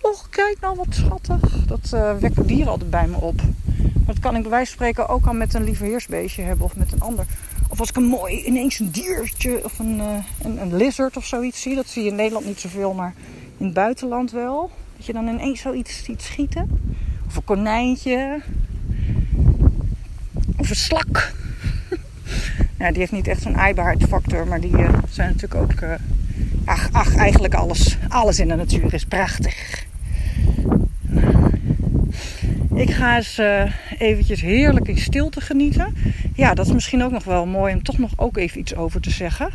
Och, 0.00 0.28
kijk 0.30 0.56
nou 0.60 0.76
wat 0.76 0.86
schattig. 0.90 1.66
Dat 1.66 1.90
uh, 1.94 2.16
wekken 2.16 2.46
dieren 2.46 2.70
altijd 2.70 2.90
bij 2.90 3.06
me 3.06 3.16
op. 3.16 3.40
Dat 4.06 4.18
kan 4.18 4.36
ik 4.36 4.42
bij 4.42 4.50
wijze 4.50 4.66
van 4.66 4.74
spreken 4.74 5.08
ook 5.08 5.26
al 5.26 5.32
met 5.32 5.54
een 5.54 5.64
lieveheersbeestje 5.64 6.42
hebben 6.42 6.64
of 6.64 6.76
met 6.76 6.92
een 6.92 7.00
ander. 7.00 7.24
Of 7.68 7.80
als 7.80 7.88
ik 7.88 7.96
een 7.96 8.04
mooi 8.04 8.44
ineens 8.44 8.78
een 8.78 8.90
diertje 8.90 9.64
of 9.64 9.78
een, 9.78 9.96
uh, 9.96 10.16
een, 10.42 10.60
een 10.60 10.76
lizard 10.76 11.16
of 11.16 11.26
zoiets 11.26 11.62
zie. 11.62 11.74
Dat 11.74 11.88
zie 11.88 12.02
je 12.02 12.08
in 12.08 12.14
Nederland 12.14 12.46
niet 12.46 12.60
zoveel, 12.60 12.92
maar 12.92 13.14
in 13.56 13.64
het 13.64 13.74
buitenland 13.74 14.30
wel. 14.30 14.70
Dat 14.96 15.06
je 15.06 15.12
dan 15.12 15.28
ineens 15.28 15.60
zoiets 15.60 16.04
ziet 16.04 16.22
schieten. 16.22 16.80
Of 17.26 17.36
een 17.36 17.44
konijntje. 17.44 18.40
Of 20.56 20.70
een 20.70 20.76
slak. 20.76 21.32
ja, 22.78 22.88
die 22.88 22.98
heeft 22.98 23.12
niet 23.12 23.28
echt 23.28 23.42
zo'n 23.42 23.56
aaibaarheidsfactor. 23.56 24.46
Maar 24.46 24.60
die 24.60 24.78
uh, 24.78 24.92
zijn 25.08 25.28
natuurlijk 25.28 25.54
ook... 25.54 25.98
Ach, 26.64 26.88
ach, 26.92 27.16
eigenlijk 27.16 27.54
alles. 27.54 27.98
Alles 28.08 28.38
in 28.38 28.48
de 28.48 28.54
natuur 28.54 28.94
is 28.94 29.04
prachtig. 29.04 29.86
Ik 32.74 32.90
ga 32.90 33.16
eens 33.16 33.38
uh, 33.38 33.72
eventjes 33.98 34.40
heerlijk 34.40 34.88
in 34.88 34.98
stilte 34.98 35.40
genieten. 35.40 35.94
Ja, 36.34 36.54
dat 36.54 36.66
is 36.66 36.72
misschien 36.72 37.02
ook 37.02 37.10
nog 37.10 37.24
wel 37.24 37.46
mooi 37.46 37.74
om 37.74 37.82
toch 37.82 37.98
nog 37.98 38.10
ook 38.16 38.36
even 38.36 38.60
iets 38.60 38.74
over 38.74 39.00
te 39.00 39.10
zeggen. 39.10 39.50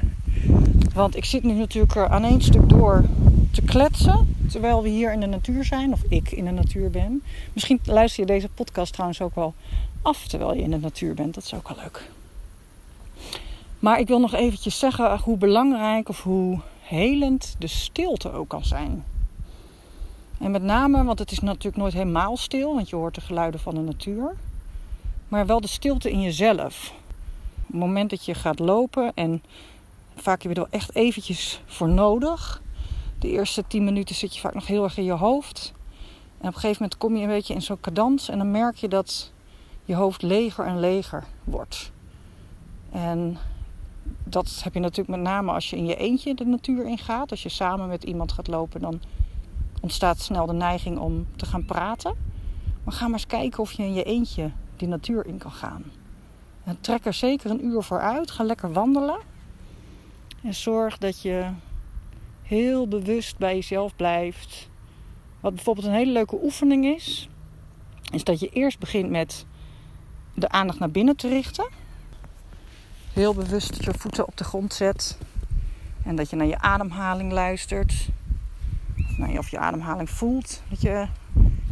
Want 0.93 1.15
ik 1.15 1.26
zit 1.26 1.43
nu 1.43 1.54
natuurlijk 1.54 1.98
aan 1.98 2.24
één 2.24 2.41
stuk 2.41 2.70
door 2.70 3.06
te 3.52 3.62
kletsen. 3.62 4.36
Terwijl 4.52 4.84
we 4.84 4.89
hier 4.89 5.13
in 5.13 5.20
de 5.20 5.26
natuur 5.26 5.65
zijn. 5.65 5.93
Of 5.93 6.02
ik 6.10 6.32
in 6.32 6.46
de 6.46 6.52
natuur 6.52 6.89
ben. 6.89 7.24
Misschien 7.54 7.80
luister 7.84 8.20
je 8.20 8.32
deze 8.32 8.50
podcast 8.50 8.93
trouwens 8.93 9.22
ook 9.22 9.36
wel 9.36 9.54
af 10.02 10.28
terwijl 10.28 10.54
je 10.54 10.62
in 10.62 10.72
de 10.72 10.80
natuur 10.80 11.13
bent. 11.13 11.34
Dat 11.34 11.43
is 11.43 11.54
ook 11.54 11.67
wel 11.67 11.78
leuk. 11.82 12.10
Maar 13.80 14.00
ik 14.00 14.08
wil 14.08 14.20
nog 14.20 14.34
eventjes 14.34 14.80
zeggen 14.80 15.20
hoe 15.20 15.38
belangrijk 15.38 16.10
of 16.10 16.24
hoe 16.24 16.60
helend 16.88 17.56
de 17.60 17.67
stilte 17.67 18.32
ook 18.32 18.47
kan 18.47 18.65
zijn. 18.65 19.04
En 20.39 20.52
met 20.52 20.63
name, 20.63 21.04
want 21.04 21.19
het 21.19 21.32
is 21.32 21.39
natuurlijk 21.39 21.78
nooit 21.78 21.93
helemaal 21.93 22.38
stil, 22.38 22.73
want 22.73 22.89
je 22.89 22.95
hoort 22.95 23.15
de 23.15 23.21
geluiden 23.21 23.60
van 23.60 23.76
de 23.76 23.82
natuur. 23.82 24.36
Maar 25.28 25.45
wel 25.45 25.62
de 25.62 25.67
stilte 25.67 26.12
in 26.12 26.21
jezelf. 26.21 26.93
Op 27.56 27.67
het 27.67 27.80
moment 27.80 28.10
dat 28.10 28.26
je 28.26 28.34
gaat 28.34 28.60
lopen 28.60 29.12
en 29.15 29.43
vaak 30.15 30.41
heb 30.41 30.52
je 30.52 30.58
er 30.62 30.67
wel 30.69 30.80
echt 30.80 30.95
eventjes 30.95 31.62
voor 31.65 31.89
nodig. 31.89 32.62
De 33.19 33.30
eerste 33.30 33.63
tien 33.67 33.84
minuten 33.84 34.15
zit 34.15 34.36
je 34.36 34.41
vaak 34.41 34.54
nog 34.54 34.67
heel 34.67 34.84
erg 34.84 34.97
in 34.97 35.04
je 35.04 35.12
hoofd. 35.12 35.73
En 36.38 36.47
op 36.47 36.54
een 36.54 36.60
gegeven 36.60 36.82
moment 36.82 36.97
kom 36.97 37.15
je 37.15 37.21
een 37.21 37.28
beetje 37.28 37.54
in 37.54 37.62
zo'n 37.62 37.80
cadans 37.80 38.30
en 38.30 38.38
dan 38.38 38.52
merk 38.52 38.76
je 38.76 38.88
dat 38.88 39.32
je 39.86 39.95
hoofd 39.95 40.21
leger 40.21 40.65
en 40.65 40.80
leger 40.80 41.23
wordt. 41.43 41.91
En 42.91 43.38
dat 44.30 44.62
heb 44.63 44.74
je 44.74 44.80
natuurlijk 44.80 45.10
met 45.10 45.28
name 45.28 45.52
als 45.52 45.70
je 45.70 45.76
in 45.76 45.86
je 45.86 45.96
eentje 45.96 46.34
de 46.36 46.46
natuur 46.46 46.86
ingaat. 46.86 47.32
Als 47.32 47.44
je 47.44 47.50
samen 47.50 47.88
met 47.88 48.04
iemand 48.04 48.32
gaat 48.32 48.48
lopen, 48.48 48.82
dan 48.82 49.02
ontstaat 49.82 50.20
snel 50.20 50.46
de 50.46 50.54
neiging 50.54 50.98
om 50.98 51.28
te 51.36 51.46
gaan 51.46 51.66
praten. 51.66 52.16
Maar 52.84 52.94
ga 52.94 53.04
maar 53.04 53.13
eens 53.13 53.28
kijken 53.28 53.60
of 53.60 53.72
je 53.72 53.84
in 53.84 53.94
je 53.94 54.04
eentje 54.04 54.52
die 54.76 54.88
natuur 54.88 55.26
in 55.26 55.38
kan 55.38 55.52
gaan. 55.52 55.84
En 56.63 56.78
trek 56.82 57.06
er 57.06 57.13
zeker 57.13 57.50
een 57.50 57.66
uur 57.66 57.84
voor 57.84 58.00
uit. 58.00 58.32
Ga 58.32 58.44
lekker 58.44 58.74
wandelen. 58.74 59.20
En 60.44 60.54
zorg 60.54 60.98
dat 60.98 61.22
je 61.22 61.50
heel 62.44 62.88
bewust 62.88 63.38
bij 63.38 63.56
jezelf 63.56 63.96
blijft. 63.96 64.70
Wat 65.40 65.56
bijvoorbeeld 65.56 65.88
een 65.88 65.94
hele 65.94 66.12
leuke 66.12 66.40
oefening 66.44 66.86
is, 66.86 67.30
is 68.12 68.24
dat 68.24 68.40
je 68.40 68.50
eerst 68.50 68.80
begint 68.80 69.10
met 69.10 69.46
de 70.34 70.50
aandacht 70.50 70.80
naar 70.80 70.92
binnen 70.92 71.16
te 71.16 71.28
richten. 71.28 71.70
Heel 73.17 73.34
bewust 73.34 73.84
je 73.84 73.93
voeten 73.97 74.27
op 74.27 74.38
de 74.38 74.43
grond 74.43 74.73
zet. 74.73 75.17
En 76.03 76.15
dat 76.15 76.30
je 76.30 76.36
naar 76.36 76.47
je 76.47 76.60
ademhaling 76.60 77.32
luistert. 77.32 78.10
Of, 79.38 79.49
je 79.49 79.58
ademhaling 79.58 80.10
voelt. 80.10 80.62
Dat 80.69 80.82
je 80.82 81.08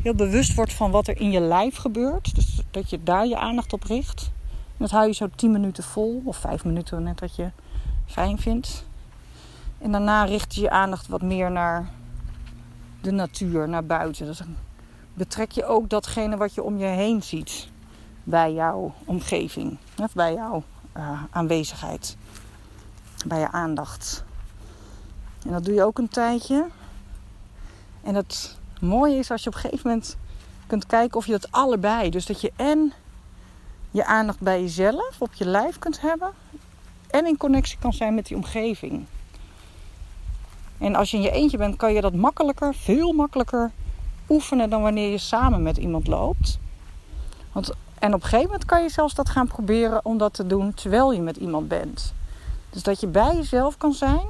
heel 0.01 0.15
bewust 0.15 0.55
wordt 0.55 0.73
van 0.73 0.91
wat 0.91 1.07
er 1.07 1.19
in 1.19 1.31
je 1.31 1.39
lijf 1.39 1.75
gebeurt. 1.75 2.35
Dus 2.35 2.61
dat 2.71 2.89
je 2.89 3.03
daar 3.03 3.25
je 3.25 3.37
aandacht 3.37 3.73
op 3.73 3.83
richt. 3.83 4.31
En 4.51 4.77
dat 4.77 4.91
hou 4.91 5.07
je 5.07 5.13
zo 5.13 5.29
10 5.35 5.51
minuten 5.51 5.83
vol, 5.83 6.21
of 6.25 6.37
5 6.37 6.65
minuten, 6.65 7.03
net 7.03 7.19
wat 7.19 7.35
je 7.35 7.51
fijn 8.05 8.37
vindt. 8.37 8.85
En 9.77 9.91
daarna 9.91 10.23
richt 10.23 10.55
je 10.55 10.61
je 10.61 10.69
aandacht 10.69 11.07
wat 11.07 11.21
meer 11.21 11.51
naar 11.51 11.89
de 13.01 13.11
natuur, 13.11 13.69
naar 13.69 13.85
buiten. 13.85 14.25
Dus 14.25 14.41
betrek 15.13 15.51
je 15.51 15.65
ook 15.65 15.89
datgene 15.89 16.37
wat 16.37 16.53
je 16.53 16.63
om 16.63 16.77
je 16.77 16.85
heen 16.85 17.23
ziet 17.23 17.67
bij 18.23 18.53
jouw 18.53 18.93
omgeving, 19.05 19.77
of 19.97 20.13
bij 20.13 20.33
jouw 20.33 20.63
uh, 20.97 21.23
aanwezigheid, 21.29 22.17
bij 23.25 23.39
je 23.39 23.51
aandacht. 23.51 24.23
En 25.45 25.51
dat 25.51 25.65
doe 25.65 25.73
je 25.73 25.83
ook 25.83 25.97
een 25.97 26.09
tijdje. 26.09 26.65
En 28.03 28.15
het 28.15 28.57
mooie 28.81 29.17
is 29.17 29.31
als 29.31 29.43
je 29.43 29.49
op 29.49 29.55
een 29.55 29.61
gegeven 29.61 29.89
moment 29.89 30.17
kunt 30.67 30.85
kijken 30.85 31.17
of 31.17 31.25
je 31.25 31.31
dat 31.31 31.51
allebei, 31.51 32.09
dus 32.09 32.25
dat 32.25 32.41
je 32.41 32.51
en 32.55 32.93
je 33.91 34.05
aandacht 34.05 34.39
bij 34.39 34.61
jezelf, 34.61 35.15
op 35.19 35.33
je 35.33 35.45
lijf 35.45 35.79
kunt 35.79 36.01
hebben, 36.01 36.31
en 37.09 37.25
in 37.25 37.37
connectie 37.37 37.77
kan 37.79 37.93
zijn 37.93 38.15
met 38.15 38.25
die 38.25 38.37
omgeving. 38.37 39.05
En 40.77 40.95
als 40.95 41.11
je 41.11 41.17
in 41.17 41.23
je 41.23 41.31
eentje 41.31 41.57
bent, 41.57 41.75
kan 41.75 41.93
je 41.93 42.01
dat 42.01 42.13
makkelijker, 42.13 42.75
veel 42.75 43.11
makkelijker 43.11 43.71
oefenen 44.29 44.69
dan 44.69 44.81
wanneer 44.81 45.11
je 45.11 45.17
samen 45.17 45.63
met 45.63 45.77
iemand 45.77 46.07
loopt. 46.07 46.59
Want, 47.51 47.73
en 47.99 48.13
op 48.13 48.21
een 48.21 48.27
gegeven 48.27 48.45
moment 48.45 48.65
kan 48.65 48.83
je 48.83 48.89
zelfs 48.89 49.13
dat 49.13 49.29
gaan 49.29 49.47
proberen 49.47 50.05
om 50.05 50.17
dat 50.17 50.33
te 50.33 50.47
doen 50.47 50.73
terwijl 50.73 51.11
je 51.11 51.21
met 51.21 51.37
iemand 51.37 51.67
bent. 51.67 52.13
Dus 52.69 52.83
dat 52.83 52.99
je 52.99 53.07
bij 53.07 53.35
jezelf 53.35 53.77
kan 53.77 53.93
zijn 53.93 54.27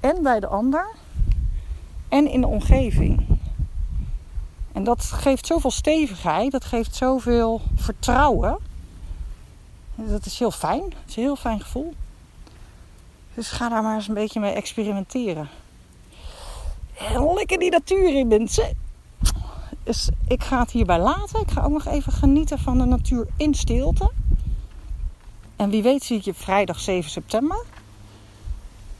en 0.00 0.22
bij 0.22 0.40
de 0.40 0.46
ander 0.46 0.86
en 2.08 2.26
in 2.26 2.40
de 2.40 2.46
omgeving. 2.46 3.38
En 4.72 4.84
dat 4.84 5.04
geeft 5.04 5.46
zoveel 5.46 5.70
stevigheid, 5.70 6.52
dat 6.52 6.64
geeft 6.64 6.94
zoveel 6.94 7.60
vertrouwen. 7.74 8.58
Dat 9.94 10.26
is 10.26 10.38
heel 10.38 10.50
fijn. 10.50 10.82
Het 10.82 11.08
is 11.08 11.16
een 11.16 11.22
heel 11.22 11.36
fijn 11.36 11.60
gevoel. 11.60 11.94
Dus 13.34 13.50
ga 13.50 13.68
daar 13.68 13.82
maar 13.82 13.94
eens 13.94 14.08
een 14.08 14.14
beetje 14.14 14.40
mee 14.40 14.52
experimenteren. 14.52 15.48
En 17.14 17.34
lekker 17.34 17.58
die 17.58 17.70
natuur 17.70 18.14
in, 18.14 18.26
mensen. 18.26 18.89
Dus 19.90 20.08
ik 20.28 20.42
ga 20.42 20.60
het 20.60 20.70
hierbij 20.70 20.98
laten. 20.98 21.40
Ik 21.40 21.50
ga 21.50 21.62
ook 21.62 21.72
nog 21.72 21.86
even 21.86 22.12
genieten 22.12 22.58
van 22.58 22.78
de 22.78 22.84
natuur 22.84 23.26
in 23.36 23.54
stilte. 23.54 24.10
En 25.56 25.70
wie 25.70 25.82
weet 25.82 26.02
zie 26.02 26.16
ik 26.16 26.24
je 26.24 26.34
vrijdag 26.34 26.80
7 26.80 27.10
september. 27.10 27.64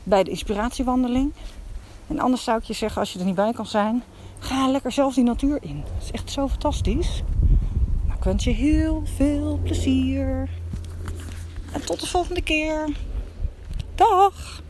Bij 0.03 0.23
de 0.23 0.31
inspiratiewandeling. 0.31 1.33
En 2.07 2.19
anders 2.19 2.45
zou 2.45 2.59
ik 2.59 2.65
je 2.65 2.73
zeggen, 2.73 3.01
als 3.01 3.13
je 3.13 3.19
er 3.19 3.25
niet 3.25 3.35
bij 3.35 3.53
kan 3.53 3.67
zijn, 3.67 4.03
ga 4.39 4.69
lekker 4.69 4.93
zelf 4.93 5.15
die 5.15 5.25
natuur 5.25 5.59
in. 5.61 5.85
Het 5.95 6.05
is 6.05 6.11
echt 6.11 6.31
zo 6.31 6.49
fantastisch. 6.49 7.23
Nou, 8.07 8.19
ik 8.19 8.25
wens 8.25 8.45
je 8.45 8.51
heel 8.51 9.03
veel 9.17 9.61
plezier. 9.63 10.49
En 11.73 11.85
tot 11.85 12.01
de 12.01 12.07
volgende 12.07 12.43
keer. 12.43 12.97
Dag! 13.95 14.63